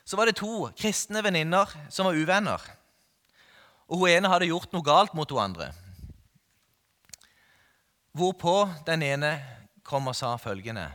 så 0.04 0.16
var 0.16 0.28
det 0.28 0.38
to 0.40 0.68
kristne 0.76 1.24
venninner 1.24 1.72
som 1.92 2.08
var 2.08 2.18
uvenner 2.18 2.70
og 3.90 4.04
hun 4.04 4.12
ene 4.12 4.30
hadde 4.30 4.46
gjort 4.46 4.70
noe 4.70 4.86
galt 4.86 5.14
mot 5.18 5.30
hun 5.34 5.42
andre. 5.42 5.72
Hvorpå 8.14 8.54
den 8.86 9.02
ene 9.06 9.32
kom 9.86 10.08
og 10.10 10.16
sa 10.18 10.36
følgende 10.38 10.88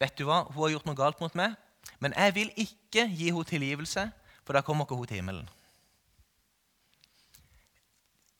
Vet 0.00 0.16
du 0.16 0.24
hva, 0.24 0.46
hun 0.48 0.62
har 0.62 0.70
gjort 0.72 0.86
noe 0.88 0.96
galt 0.96 1.18
mot 1.20 1.34
meg, 1.36 1.52
men 2.00 2.14
jeg 2.16 2.32
vil 2.32 2.52
ikke 2.56 3.02
gi 3.04 3.26
henne 3.28 3.44
tilgivelse, 3.44 4.06
for 4.46 4.56
da 4.56 4.62
kommer 4.64 4.86
ikke 4.86 4.96
hun 4.96 5.10
til 5.10 5.20
himmelen. 5.20 5.50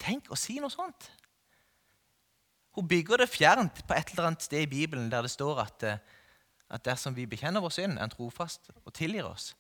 Tenk 0.01 0.31
å 0.33 0.39
si 0.39 0.59
noe 0.61 0.73
sånt! 0.73 1.11
Hun 2.77 2.87
bygger 2.89 3.21
det 3.21 3.31
fjernt 3.33 3.83
på 3.87 3.97
et 3.97 4.13
eller 4.13 4.31
annet 4.31 4.45
sted 4.47 4.63
i 4.63 4.71
Bibelen 4.71 5.11
der 5.11 5.27
det 5.27 5.33
står 5.33 5.59
at, 5.65 5.83
eh, 5.83 5.99
at 6.71 6.85
dersom 6.87 7.17
vi 7.17 7.27
bekjenner 7.27 7.63
vår 7.63 7.75
synd, 7.75 7.99
er 7.99 8.07
han 8.07 8.13
trofast 8.13 8.71
og 8.85 8.93
tilgir 8.95 9.27
oss. 9.27 9.53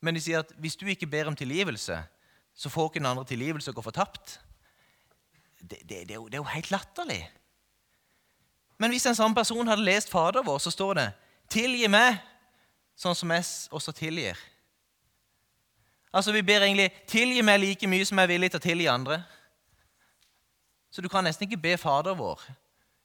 Men 0.00 0.16
de 0.16 0.22
sier 0.24 0.40
at 0.40 0.52
hvis 0.60 0.76
du 0.80 0.86
ikke 0.88 1.08
ber 1.08 1.28
om 1.28 1.36
tilgivelse, 1.36 1.98
så 2.54 2.70
får 2.70 2.88
ikke 2.88 3.02
den 3.02 3.10
andre 3.10 3.24
tilgivelse 3.28 3.70
og 3.70 3.78
går 3.78 3.88
fortapt. 3.90 4.38
Det, 5.60 5.80
det, 5.80 6.08
det, 6.08 6.10
er 6.10 6.18
jo, 6.20 6.26
det, 6.28 6.38
er 6.38 6.42
jo, 6.42 6.54
helt 6.54 6.70
latterlig. 6.70 7.20
Men 8.78 8.90
hvis 8.90 9.06
en 9.06 9.16
samme 9.16 9.36
person 9.36 9.68
hadde 9.68 9.84
lest 9.84 10.10
Fader 10.10 10.44
vår, 10.44 10.58
så 10.58 10.70
står 10.70 10.98
det 10.98 11.06
Tilgi 11.52 11.88
meg, 11.92 12.18
sånn 12.96 13.16
som 13.16 13.30
jeg 13.34 13.44
også 13.74 13.92
tilgir. 13.96 14.38
Altså, 16.14 16.32
Vi 16.32 16.42
ber 16.42 16.62
egentlig 16.62 16.92
'tilgi 17.06 17.42
meg 17.42 17.60
like 17.60 17.86
mye 17.86 18.04
som 18.04 18.18
jeg 18.18 18.22
er 18.22 18.32
villig 18.32 18.50
til 18.50 18.60
å 18.60 18.62
tilgi 18.62 18.86
andre'. 18.86 19.22
Så 20.90 21.02
du 21.02 21.08
kan 21.08 21.24
nesten 21.24 21.50
ikke 21.50 21.62
be 21.62 21.76
Fader 21.76 22.14
vår 22.14 22.40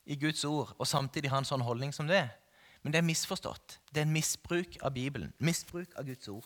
i 0.05 0.15
Guds 0.15 0.45
ord 0.45 0.75
og 0.79 0.87
samtidig 0.87 1.29
ha 1.29 1.37
en 1.37 1.45
sånn 1.45 1.65
holdning 1.65 1.93
som 1.93 2.07
det. 2.07 2.29
Men 2.83 2.93
det 2.93 2.99
er 2.99 3.07
misforstått. 3.07 3.79
Det 3.89 3.97
er 3.97 4.01
en 4.05 4.13
misbruk 4.13 4.77
av 4.81 4.93
Bibelen. 4.93 5.33
Misbruk 5.39 5.87
av 5.97 6.05
Guds 6.05 6.27
ord. 6.27 6.45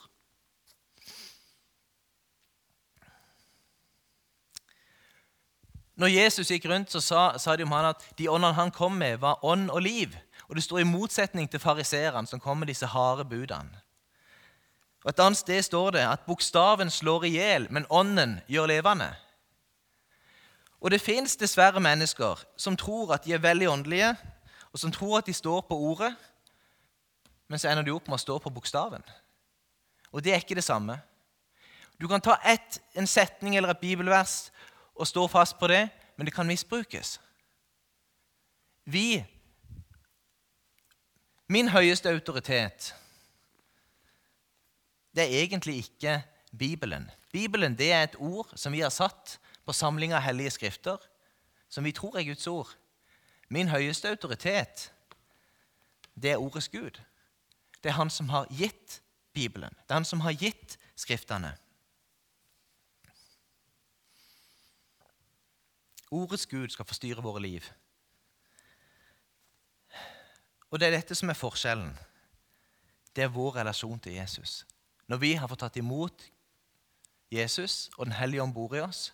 Når 5.95 6.07
Jesus 6.07 6.51
gikk 6.51 6.65
rundt, 6.65 6.91
så 6.91 7.01
sa, 7.01 7.37
sa 7.37 7.55
de 7.55 7.63
om 7.63 7.71
han 7.71 7.91
at 7.91 8.07
de 8.17 8.29
åndene 8.29 8.53
han 8.53 8.71
kom 8.71 8.95
med, 8.97 9.17
var 9.17 9.43
ånd 9.45 9.69
og 9.69 9.81
liv. 9.81 10.15
Og 10.47 10.55
Det 10.55 10.63
står 10.63 10.79
i 10.79 10.83
motsetning 10.89 11.51
til 11.51 11.59
fariseerne 11.59 12.27
som 12.27 12.39
kom 12.39 12.57
med 12.57 12.67
disse 12.67 12.85
harde 12.85 13.25
budene. 13.25 13.82
Og 15.03 15.09
Et 15.09 15.19
annet 15.19 15.37
sted 15.37 15.61
står 15.61 15.89
det 15.91 16.03
at 16.07 16.25
bokstaven 16.27 16.89
slår 16.89 17.23
i 17.23 17.33
hjel, 17.35 17.67
men 17.69 17.85
ånden 17.89 18.39
gjør 18.47 18.65
levende. 18.65 19.15
Og 20.81 20.91
Det 20.91 21.01
fins 21.01 21.35
dessverre 21.35 21.79
mennesker 21.79 22.43
som 22.57 22.77
tror 22.77 23.13
at 23.13 23.23
de 23.23 23.33
er 23.33 23.43
veldig 23.43 23.69
åndelige, 23.69 24.15
og 24.73 24.79
som 24.79 24.91
tror 24.91 25.17
at 25.17 25.25
de 25.25 25.33
står 25.33 25.61
på 25.61 25.75
ordet, 25.75 26.15
men 27.47 27.59
så 27.59 27.69
ender 27.69 27.83
de 27.83 27.91
opp 27.91 28.07
med 28.07 28.15
å 28.15 28.23
stå 28.23 28.39
på 28.39 28.49
bokstaven. 28.49 29.03
Og 30.11 30.23
det 30.23 30.33
er 30.33 30.41
ikke 30.41 30.55
det 30.55 30.63
samme. 30.63 30.99
Du 32.01 32.07
kan 32.07 32.21
ta 32.21 32.37
ett, 32.45 32.81
en 32.95 33.07
setning 33.07 33.55
eller 33.55 33.69
et 33.69 33.79
bibelvers 33.79 34.51
og 34.95 35.07
stå 35.07 35.27
fast 35.27 35.59
på 35.59 35.67
det, 35.67 35.89
men 36.17 36.25
det 36.25 36.33
kan 36.33 36.47
misbrukes. 36.47 37.19
Vi 38.85 39.25
Min 41.47 41.67
høyeste 41.69 42.09
autoritet 42.09 42.95
det 45.15 45.23
er 45.23 45.43
egentlig 45.43 45.75
ikke 45.77 46.23
Bibelen. 46.57 47.09
Bibelen 47.31 47.77
det 47.77 47.91
er 47.91 48.03
et 48.03 48.15
ord 48.19 48.53
som 48.55 48.73
vi 48.73 48.81
har 48.81 48.93
satt 48.93 49.39
på 49.65 49.73
samling 49.73 50.13
av 50.13 50.21
hellige 50.21 50.51
skrifter, 50.57 50.97
som 51.69 51.83
vi 51.83 51.91
tror 51.91 52.17
er 52.17 52.27
Guds 52.27 52.47
ord. 52.47 52.69
Min 53.49 53.69
høyeste 53.69 54.09
autoritet, 54.09 54.91
det 56.15 56.31
er 56.31 56.41
ordets 56.41 56.69
Gud. 56.69 56.99
Det 57.83 57.89
er 57.89 57.97
han 57.97 58.09
som 58.09 58.29
har 58.29 58.47
gitt 58.49 59.01
Bibelen. 59.33 59.73
Det 59.83 59.91
er 59.91 60.01
han 60.01 60.05
som 60.05 60.21
har 60.21 60.31
gitt 60.31 60.77
Skriftene. 60.95 61.55
Ordets 66.13 66.45
Gud 66.45 66.69
skal 66.69 66.85
forstyrre 66.85 67.23
våre 67.25 67.41
liv. 67.41 67.65
Og 70.69 70.79
det 70.79 70.87
er 70.87 70.99
dette 70.99 71.17
som 71.17 71.29
er 71.33 71.37
forskjellen. 71.37 71.95
Det 73.15 73.25
er 73.25 73.33
vår 73.33 73.57
relasjon 73.57 73.99
til 73.99 74.19
Jesus. 74.19 74.61
Når 75.07 75.19
vi 75.21 75.33
har 75.35 75.49
fått 75.51 75.63
tatt 75.65 75.77
imot 75.79 76.29
Jesus 77.33 77.89
og 77.97 78.05
Den 78.05 78.15
hellige 78.15 78.43
ånd 78.43 78.53
bor 78.53 78.75
i 78.75 78.83
oss, 78.83 79.11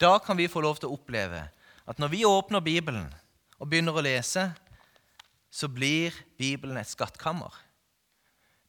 da 0.00 0.18
kan 0.18 0.38
vi 0.38 0.48
få 0.48 0.62
lov 0.64 0.78
til 0.80 0.88
å 0.88 0.96
oppleve 0.96 1.42
at 1.86 1.98
når 1.98 2.12
vi 2.12 2.24
åpner 2.24 2.62
Bibelen 2.64 3.08
og 3.58 3.68
begynner 3.68 3.96
å 3.96 4.04
lese, 4.04 4.46
så 5.50 5.68
blir 5.68 6.14
Bibelen 6.38 6.78
et 6.78 6.88
skattkammer. 6.88 7.50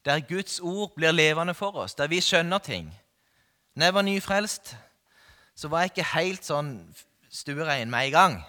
Der 0.06 0.24
Guds 0.26 0.60
ord 0.60 0.96
blir 0.96 1.14
levende 1.14 1.54
for 1.54 1.78
oss, 1.84 1.96
der 1.96 2.10
vi 2.10 2.22
skjønner 2.22 2.60
ting. 2.60 2.90
Når 3.76 3.86
jeg 3.86 3.94
var 3.94 4.08
nyfrelst, 4.08 4.74
så 5.56 5.70
var 5.70 5.86
jeg 5.86 5.94
ikke 5.94 6.14
helt 6.16 6.48
sånn 6.48 6.74
stuerein 7.30 7.92
med 7.92 8.10
en 8.10 8.16
gang. 8.16 8.40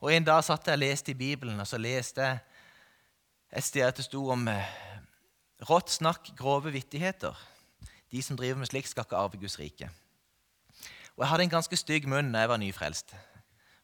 Og 0.00 0.14
En 0.14 0.24
dag 0.24 0.44
satt 0.44 0.66
jeg 0.66 0.78
og 0.78 0.84
leste 0.84 1.12
i 1.12 1.18
Bibelen, 1.18 1.60
og 1.60 1.66
så 1.66 1.76
leste 1.78 2.22
jeg 2.22 2.38
et 3.52 3.64
sted 3.64 3.82
at 3.82 3.96
det 3.98 4.06
sto 4.06 4.22
om 4.30 4.46
eh, 4.48 4.70
rått 5.68 5.90
snakk, 5.90 6.32
grove 6.36 6.72
vittigheter. 6.72 7.36
De 8.10 8.22
som 8.22 8.36
driver 8.36 8.58
med 8.58 8.70
slikt, 8.70 8.88
skal 8.88 9.04
ikke 9.04 9.16
arve 9.16 9.40
Guds 9.40 9.58
rike. 9.58 9.90
Og 11.16 11.24
Jeg 11.24 11.28
hadde 11.28 11.42
en 11.42 11.56
ganske 11.56 11.76
stygg 11.76 12.08
munn 12.08 12.32
da 12.32 12.44
jeg 12.44 12.48
var 12.48 12.60
nyfrelst. 12.62 13.14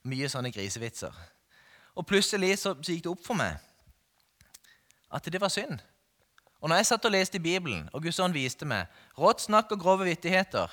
Mye 0.09 0.29
sånne 0.31 0.53
grisevitser. 0.55 1.13
Og 1.97 2.07
plutselig 2.07 2.59
så, 2.59 2.75
gikk 2.75 3.05
det 3.05 3.13
opp 3.13 3.25
for 3.25 3.39
meg 3.39 3.59
at 5.13 5.29
det 5.33 5.41
var 5.41 5.53
synd. 5.53 5.79
Og 6.61 6.69
når 6.69 6.81
jeg 6.81 6.89
satt 6.89 7.05
og 7.05 7.13
leste 7.13 7.39
i 7.39 7.45
Bibelen, 7.45 7.89
og 7.93 8.03
Guds 8.03 8.19
ånd 8.21 8.35
viste 8.35 8.67
meg 8.69 8.91
rått 9.19 9.45
snakk 9.45 9.71
og 9.73 9.81
grove 9.81 10.09
vittigheter, 10.09 10.73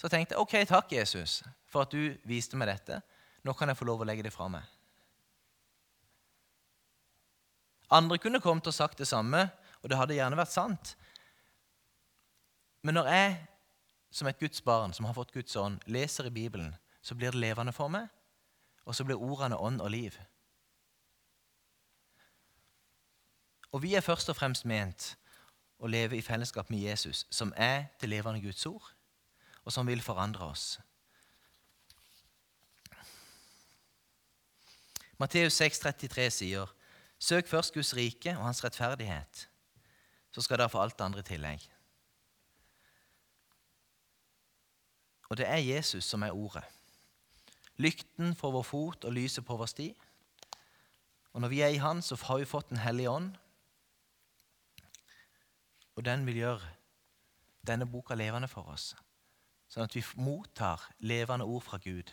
så 0.00 0.08
tenkte 0.08 0.34
jeg 0.34 0.40
ok, 0.40 0.54
takk, 0.68 0.92
Jesus, 0.92 1.42
for 1.68 1.84
at 1.84 1.92
du 1.92 2.14
viste 2.24 2.56
meg 2.56 2.70
dette. 2.70 3.02
Nå 3.44 3.52
kan 3.52 3.68
jeg 3.68 3.76
få 3.76 3.88
lov 3.88 4.00
å 4.00 4.08
legge 4.08 4.24
det 4.24 4.32
fra 4.32 4.48
meg. 4.48 4.64
Andre 7.90 8.18
kunne 8.18 8.40
kommet 8.40 8.66
og 8.66 8.74
sagt 8.74 8.98
det 8.98 9.08
samme, 9.08 9.48
og 9.82 9.90
det 9.90 9.98
hadde 9.98 10.14
gjerne 10.14 10.38
vært 10.38 10.52
sant. 10.52 10.94
Men 12.82 12.94
når 12.94 13.10
jeg, 13.10 13.36
som 14.10 14.28
et 14.30 14.38
Guds 14.38 14.62
barn 14.62 14.94
som 14.96 15.08
har 15.08 15.16
fått 15.16 15.32
Guds 15.34 15.56
ånd, 15.56 15.80
leser 15.86 16.26
i 16.30 16.34
Bibelen, 16.34 16.74
så 17.02 17.14
blir 17.14 17.34
det 17.34 17.40
levende 17.40 17.72
for 17.72 17.88
meg, 17.92 18.08
og 18.84 18.94
så 18.94 19.04
blir 19.04 19.20
ordene 19.20 19.58
ånd 19.58 19.80
og 19.80 19.90
liv. 19.90 20.16
Og 23.72 23.82
vi 23.82 23.94
er 23.94 24.04
først 24.04 24.30
og 24.30 24.36
fremst 24.36 24.66
ment 24.66 25.14
å 25.78 25.88
leve 25.88 26.18
i 26.18 26.24
fellesskap 26.24 26.70
med 26.70 26.82
Jesus, 26.82 27.24
som 27.30 27.52
er 27.56 27.88
til 28.00 28.12
levende 28.12 28.42
Guds 28.42 28.66
ord, 28.66 28.92
og 29.64 29.72
som 29.72 29.86
vil 29.86 30.02
forandre 30.02 30.50
oss. 30.50 30.80
Matteus 35.20 35.60
6,33 35.60 36.28
sier 36.32 36.70
Søk 37.20 37.46
først 37.46 37.74
Guds 37.74 37.96
rike 37.96 38.32
og 38.38 38.44
hans 38.44 38.64
rettferdighet, 38.64 39.48
så 40.32 40.42
skal 40.42 40.58
dere 40.58 40.72
få 40.72 40.80
alt 40.80 40.98
det 40.98 41.04
andre 41.04 41.20
i 41.20 41.28
tillegg. 41.28 41.66
Og 45.28 45.36
det 45.36 45.46
er 45.48 45.60
Jesus 45.62 46.04
som 46.04 46.22
er 46.22 46.34
ordet. 46.34 46.64
Lykten 47.76 48.34
for 48.34 48.50
vår 48.50 48.64
fot 48.66 49.04
og 49.04 49.12
lyset 49.12 49.44
på 49.46 49.56
vår 49.56 49.68
sti. 49.70 49.88
Og 51.32 51.40
når 51.40 51.48
vi 51.48 51.60
er 51.60 51.68
i 51.68 51.76
Han, 51.76 52.02
så 52.02 52.16
har 52.22 52.38
vi 52.38 52.44
fått 52.44 52.68
Den 52.70 52.82
hellige 52.82 53.10
ånd. 53.10 53.36
Og 55.96 56.04
den 56.04 56.26
vil 56.26 56.36
gjøre 56.36 56.68
denne 57.66 57.86
boka 57.86 58.14
levende 58.14 58.48
for 58.48 58.72
oss, 58.72 58.94
sånn 59.68 59.84
at 59.84 59.94
vi 59.94 60.02
mottar 60.16 60.80
levende 60.98 61.44
ord 61.44 61.62
fra 61.62 61.78
Gud. 61.78 62.10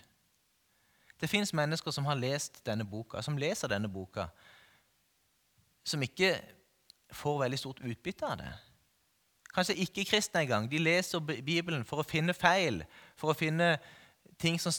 Det 1.20 1.30
fins 1.30 1.54
mennesker 1.54 1.92
som 1.92 2.06
har 2.06 2.20
lest 2.20 2.60
denne 2.66 2.86
boka, 2.86 3.22
som 3.22 3.38
leser 3.38 3.72
denne 3.72 3.88
boka, 3.88 4.28
som 5.88 6.04
ikke 6.04 6.36
får 7.16 7.44
veldig 7.46 7.60
stort 7.60 7.84
utbytte 7.86 8.28
av 8.28 8.42
det. 8.42 8.50
Kanskje 9.56 9.78
ikke 9.82 10.06
kristne 10.06 10.44
engang. 10.44 10.68
De 10.70 10.80
leser 10.82 11.24
Bibelen 11.24 11.86
for 11.88 12.04
å 12.04 12.08
finne 12.08 12.36
feil, 12.36 12.84
for 13.18 13.32
å 13.32 13.38
finne 13.38 13.78
ting 14.38 14.60
som, 14.62 14.74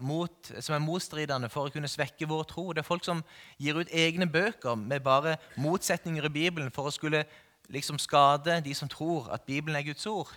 mot, 0.00 0.52
som 0.60 0.74
er 0.74 0.80
motstridende, 0.80 1.50
for 1.52 1.68
å 1.68 1.72
kunne 1.74 1.90
svekke 1.90 2.28
vår 2.28 2.46
tro. 2.48 2.70
Det 2.72 2.80
er 2.80 2.88
folk 2.88 3.04
som 3.04 3.20
gir 3.60 3.76
ut 3.76 3.92
egne 3.92 4.28
bøker 4.30 4.78
med 4.80 5.04
bare 5.04 5.36
motsetninger 5.60 6.24
i 6.24 6.32
Bibelen 6.32 6.72
for 6.72 6.88
å 6.88 6.94
skulle 6.94 7.26
liksom 7.68 7.98
skade 8.00 8.62
de 8.64 8.72
som 8.74 8.88
tror 8.88 9.28
at 9.34 9.44
Bibelen 9.44 9.76
er 9.76 9.84
Guds 9.90 10.06
ord. 10.08 10.30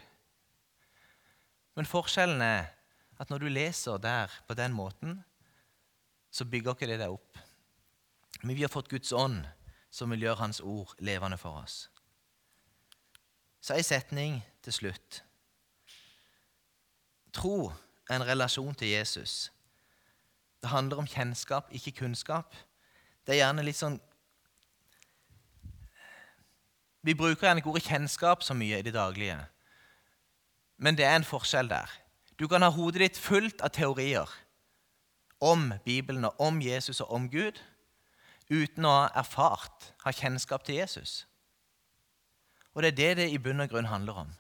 Men 1.78 1.88
forskjellen 1.88 2.42
er 2.44 2.74
at 3.22 3.32
når 3.32 3.46
du 3.46 3.54
leser 3.54 4.02
der 4.02 4.34
på 4.48 4.58
den 4.58 4.74
måten, 4.76 5.22
så 6.32 6.44
bygger 6.44 6.76
ikke 6.76 6.90
det 6.90 7.00
deg 7.00 7.14
opp. 7.14 7.40
Men 8.42 8.58
vi 8.58 8.66
har 8.66 8.74
fått 8.74 8.92
Guds 8.92 9.14
ånd 9.16 9.46
som 9.92 10.12
vil 10.12 10.24
gjøre 10.26 10.40
Hans 10.40 10.62
ord 10.64 10.96
levende 11.00 11.38
for 11.38 11.62
oss. 11.62 11.90
Så 13.62 13.76
ei 13.76 13.84
setning 13.86 14.40
til 14.64 14.74
slutt. 14.74 15.24
Tro 17.34 17.72
er 18.10 18.16
en 18.16 18.28
relasjon 18.28 18.76
til 18.76 18.88
Jesus. 18.88 19.52
Det 20.62 20.70
handler 20.70 20.98
om 20.98 21.08
kjennskap, 21.08 21.70
ikke 21.72 21.92
kunnskap. 21.92 22.56
Det 23.26 23.36
er 23.36 23.44
gjerne 23.44 23.66
litt 23.66 23.80
sånn 23.80 24.00
Vi 27.02 27.16
bruker 27.18 27.48
gjerne 27.48 27.64
ikke 27.64 27.72
ordet 27.72 27.88
kjennskap 27.88 28.44
så 28.46 28.54
mye 28.54 28.78
i 28.78 28.86
det 28.86 28.92
daglige, 28.94 29.40
men 30.78 30.94
det 30.94 31.08
er 31.08 31.16
en 31.18 31.26
forskjell 31.26 31.66
der. 31.72 31.90
Du 32.38 32.46
kan 32.48 32.62
ha 32.62 32.70
hodet 32.70 33.02
ditt 33.02 33.18
fullt 33.18 33.64
av 33.66 33.74
teorier 33.74 34.30
om 35.42 35.72
Bibelen 35.86 36.28
og 36.30 36.38
om 36.38 36.60
Jesus 36.62 37.02
og 37.02 37.10
om 37.18 37.26
Gud 37.30 37.58
uten 38.52 38.86
å 38.86 38.92
ha 38.92 39.10
erfart, 39.16 39.94
ha 40.04 40.12
kjennskap 40.12 40.66
til 40.68 40.82
Jesus. 40.82 41.26
Og 42.76 42.84
det 42.84 42.92
er 42.92 42.98
det 43.00 43.12
det 43.18 43.30
i 43.32 43.40
bunn 43.40 43.64
og 43.64 43.72
grunn 43.72 43.90
handler 43.92 44.26
om. 44.26 44.32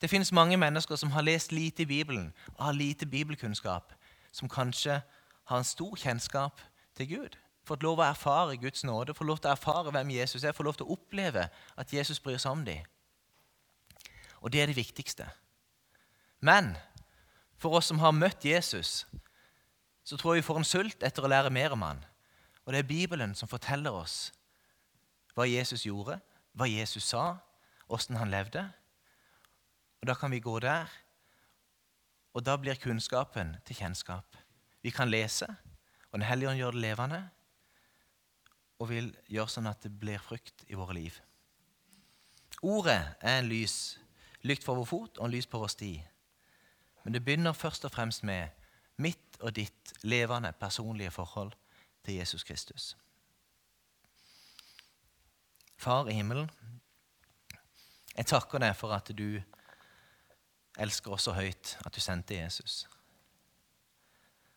Det 0.00 0.10
finnes 0.12 0.32
mange 0.32 0.56
mennesker 0.60 0.96
som 0.96 1.10
har 1.10 1.24
lest 1.24 1.52
lite 1.52 1.82
i 1.82 1.88
Bibelen 1.88 2.32
og 2.54 2.64
har 2.64 2.76
lite 2.76 3.06
bibelkunnskap, 3.06 3.94
som 4.32 4.48
kanskje 4.48 5.00
har 5.44 5.58
en 5.58 5.64
stor 5.64 5.96
kjennskap 5.96 6.60
til 6.96 7.08
Gud. 7.08 7.38
Fått 7.64 7.82
lov 7.82 7.98
å 7.98 8.06
erfare 8.06 8.58
Guds 8.60 8.84
nåde, 8.84 9.14
fått 9.14 9.26
lov 9.26 9.40
til 9.40 9.50
å 9.50 9.56
erfare 9.56 9.90
hvem 9.90 10.12
Jesus 10.18 10.44
er, 10.44 10.52
fått 10.52 10.68
lov 10.68 10.76
til 10.78 10.86
å 10.86 10.98
oppleve 10.98 11.48
at 11.76 11.92
Jesus 11.92 12.20
bryr 12.20 12.38
seg 12.38 12.52
om 12.52 12.64
dem. 12.66 12.84
Og 14.44 14.52
det 14.52 14.62
er 14.62 14.70
det 14.70 14.76
viktigste. 14.76 15.26
Men 16.44 16.76
for 17.58 17.78
oss 17.78 17.88
som 17.90 17.98
har 17.98 18.14
møtt 18.14 18.44
Jesus, 18.44 19.06
så 20.04 20.16
tror 20.16 20.34
jeg 20.34 20.44
vi 20.44 20.46
får 20.46 20.60
en 20.60 20.68
sult 20.68 21.02
etter 21.02 21.24
å 21.24 21.30
lære 21.32 21.50
mer 21.50 21.74
om 21.74 21.82
han. 21.82 22.04
Og 22.66 22.72
det 22.72 22.78
er 22.82 22.88
Bibelen 22.88 23.34
som 23.34 23.48
forteller 23.48 23.94
oss 23.94 24.32
hva 25.36 25.46
Jesus 25.46 25.84
gjorde, 25.86 26.18
hva 26.56 26.66
Jesus 26.66 27.04
sa, 27.12 27.36
åssen 27.92 28.16
han 28.18 28.32
levde. 28.32 28.64
Og 30.00 30.08
Da 30.08 30.14
kan 30.14 30.30
vi 30.30 30.40
gå 30.40 30.58
der, 30.60 30.90
og 32.34 32.44
da 32.44 32.56
blir 32.56 32.74
kunnskapen 32.74 33.56
til 33.64 33.76
kjennskap. 33.76 34.36
Vi 34.82 34.90
kan 34.90 35.08
lese, 35.08 35.46
og 36.12 36.18
Den 36.18 36.28
hellige 36.28 36.50
ånd 36.50 36.58
gjør 36.58 36.70
det 36.70 36.80
levende 36.80 37.28
og 38.78 38.88
vil 38.88 39.14
gjøre 39.28 39.48
sånn 39.48 39.66
at 39.66 39.82
det 39.82 39.92
blir 39.98 40.18
frukt 40.20 40.64
i 40.68 40.74
våre 40.74 40.94
liv. 40.94 41.14
Ordet 42.62 43.16
er 43.20 43.38
en 43.38 43.48
lys, 43.48 43.98
lykt 44.42 44.64
for 44.64 44.76
vår 44.76 44.84
fot 44.84 45.18
og 45.18 45.24
en 45.24 45.32
lys 45.32 45.46
på 45.46 45.58
vår 45.58 45.72
sti. 45.72 45.92
Men 47.04 47.12
det 47.12 47.24
begynner 47.24 47.52
først 47.52 47.84
og 47.84 47.92
fremst 47.92 48.24
med 48.24 48.48
mitt 48.96 49.38
og 49.40 49.54
ditt 49.56 49.92
levende, 50.02 50.52
personlige 50.52 51.10
forhold 51.10 51.54
til 52.06 52.20
Jesus 52.20 52.44
Kristus. 52.46 52.94
Far 55.76 56.08
i 56.08 56.14
himmelen, 56.16 56.48
jeg 58.16 58.30
takker 58.30 58.62
deg 58.62 58.76
for 58.78 58.94
at 58.96 59.10
du 59.12 59.40
elsker 60.80 61.12
oss 61.12 61.26
så 61.28 61.34
høyt 61.36 61.74
at 61.84 61.92
du 61.92 62.00
sendte 62.00 62.38
Jesus. 62.38 62.84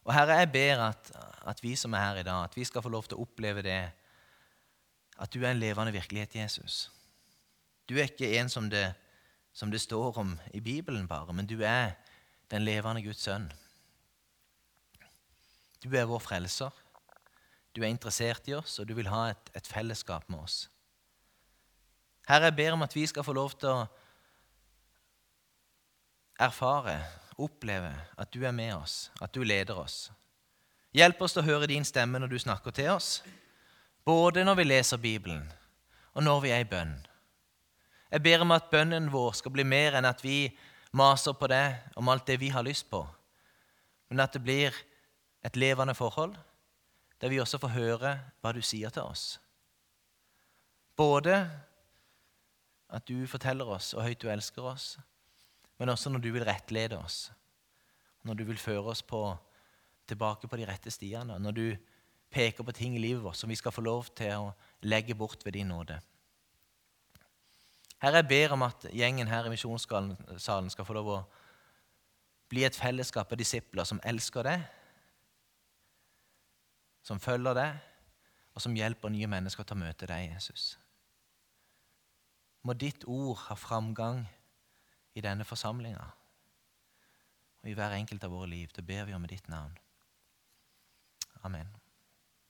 Og 0.08 0.14
Herre, 0.16 0.40
jeg 0.40 0.52
ber 0.52 0.84
at, 0.88 1.12
at, 1.48 1.64
vi 1.64 1.76
som 1.76 1.94
er 1.94 2.06
her 2.06 2.22
i 2.22 2.28
dag, 2.28 2.44
at 2.44 2.56
vi 2.56 2.64
skal 2.66 2.82
få 2.82 2.92
lov 2.94 3.10
til 3.10 3.20
å 3.20 3.26
oppleve 3.26 3.66
det 3.66 3.82
at 5.20 5.34
du 5.34 5.44
er 5.44 5.52
en 5.52 5.60
levende 5.60 5.92
virkelighet, 5.92 6.38
Jesus. 6.40 6.88
Du 7.90 7.98
er 7.98 8.08
ikke 8.08 8.32
en 8.40 8.50
som 8.50 8.70
det, 8.72 8.94
som 9.54 9.72
det 9.72 9.82
står 9.82 10.22
om 10.22 10.38
i 10.54 10.62
Bibelen 10.64 11.08
bare, 11.08 11.34
men 11.34 11.50
du 11.50 11.60
er 11.60 11.98
den 12.52 12.64
levende 12.64 13.04
Guds 13.04 13.26
sønn. 13.28 13.50
Du 15.84 15.92
er 15.96 16.08
vår 16.08 16.24
frelser. 16.24 16.72
Du 17.76 17.82
er 17.84 17.92
interessert 17.92 18.48
i 18.50 18.56
oss, 18.58 18.80
og 18.80 18.88
du 18.90 18.96
vil 18.98 19.10
ha 19.12 19.30
et, 19.32 19.52
et 19.56 19.68
fellesskap 19.68 20.26
med 20.30 20.42
oss. 20.42 20.64
Herre, 22.30 22.50
jeg 22.50 22.58
ber 22.60 22.76
om 22.76 22.86
at 22.86 22.96
vi 22.96 23.06
skal 23.10 23.26
få 23.26 23.34
lov 23.34 23.56
til 23.58 23.72
å 23.72 23.88
erfare, 26.40 27.00
oppleve 27.40 27.92
at 28.20 28.32
du 28.34 28.44
er 28.46 28.56
med 28.56 28.74
oss, 28.76 29.10
at 29.22 29.34
du 29.34 29.44
leder 29.44 29.78
oss. 29.80 30.10
Hjelp 30.96 31.22
oss 31.22 31.36
til 31.36 31.44
å 31.44 31.50
høre 31.50 31.70
din 31.70 31.86
stemme 31.86 32.20
når 32.22 32.32
du 32.32 32.40
snakker 32.42 32.74
til 32.76 32.92
oss, 32.96 33.20
både 34.06 34.44
når 34.46 34.60
vi 34.60 34.66
leser 34.68 35.02
Bibelen, 35.02 35.46
og 36.18 36.26
når 36.26 36.44
vi 36.44 36.54
er 36.56 36.64
i 36.64 36.70
bønn. 36.70 36.96
Jeg 38.10 38.26
ber 38.26 38.44
om 38.44 38.54
at 38.56 38.72
bønnen 38.72 39.12
vår 39.14 39.36
skal 39.38 39.54
bli 39.54 39.66
mer 39.68 40.00
enn 40.00 40.08
at 40.10 40.24
vi 40.26 40.48
maser 40.98 41.36
på 41.38 41.50
det 41.52 41.66
om 42.00 42.10
alt 42.10 42.26
det 42.26 42.40
vi 42.42 42.50
har 42.50 42.66
lyst 42.66 42.90
på, 42.90 43.04
men 44.10 44.24
at 44.26 44.34
det 44.34 44.42
blir 44.42 44.74
et 45.46 45.60
levende 45.60 45.94
forhold 45.96 46.34
der 47.22 47.32
vi 47.32 47.40
også 47.40 47.60
får 47.60 47.76
høre 47.76 48.14
hva 48.42 48.54
du 48.56 48.62
sier 48.64 48.92
til 48.94 49.04
oss. 49.04 49.40
Både 51.00 51.36
at 52.90 53.06
du 53.08 53.28
forteller 53.30 53.70
oss 53.70 53.94
hvor 53.94 54.08
høyt 54.08 54.22
du 54.22 54.30
elsker 54.32 54.66
oss, 54.72 54.98
men 55.80 55.92
også 55.92 56.12
når 56.12 56.24
du 56.24 56.32
vil 56.36 56.48
rettlede 56.48 56.98
oss, 57.00 57.30
når 58.28 58.40
du 58.40 58.44
vil 58.50 58.60
føre 58.60 58.92
oss 58.92 59.04
på, 59.04 59.22
tilbake 60.10 60.50
på 60.50 60.58
de 60.58 60.66
rette 60.68 60.92
stiene, 60.92 61.38
når 61.40 61.56
du 61.56 61.66
peker 62.34 62.66
på 62.66 62.74
ting 62.76 62.96
i 62.98 63.02
livet 63.02 63.24
vårt 63.24 63.38
som 63.38 63.50
vi 63.50 63.58
skal 63.58 63.74
få 63.74 63.84
lov 63.86 64.10
til 64.18 64.34
å 64.36 64.54
legge 64.86 65.16
bort 65.18 65.46
ved 65.46 65.56
din 65.56 65.70
nåde. 65.70 66.00
Herre, 68.00 68.22
jeg 68.22 68.30
ber 68.30 68.56
om 68.56 68.64
at 68.64 68.86
gjengen 68.96 69.28
her 69.28 69.48
i 69.48 69.52
misjonssalen 69.52 70.72
skal 70.72 70.88
få 70.88 70.96
lov 70.96 71.10
å 71.12 71.22
bli 72.50 72.64
et 72.66 72.78
fellesskap 72.78 73.32
av 73.32 73.40
disipler 73.40 73.86
som 73.86 74.00
elsker 74.08 74.48
deg, 74.48 74.64
som 77.10 77.22
følger 77.22 77.58
deg, 77.58 77.80
og 78.54 78.62
som 78.62 78.76
hjelper 78.78 79.10
nye 79.14 79.30
mennesker 79.30 79.66
til 79.66 79.78
å 79.78 79.82
møte 79.82 80.10
deg, 80.10 80.30
Jesus. 80.36 80.76
Må 82.68 82.76
ditt 82.78 83.06
ord 83.10 83.38
ha 83.48 83.58
framgang 83.58 84.26
i 85.18 85.24
denne 85.26 85.48
forsamlinga 85.48 86.06
og 87.60 87.68
i 87.68 87.76
hver 87.76 87.96
enkelt 87.98 88.24
av 88.24 88.32
våre 88.36 88.52
liv. 88.52 88.72
Det 88.76 88.86
ber 88.86 89.08
vi 89.08 89.16
om 89.16 89.26
i 89.26 89.32
ditt 89.32 89.50
navn. 89.52 89.74
Amen. 91.48 91.79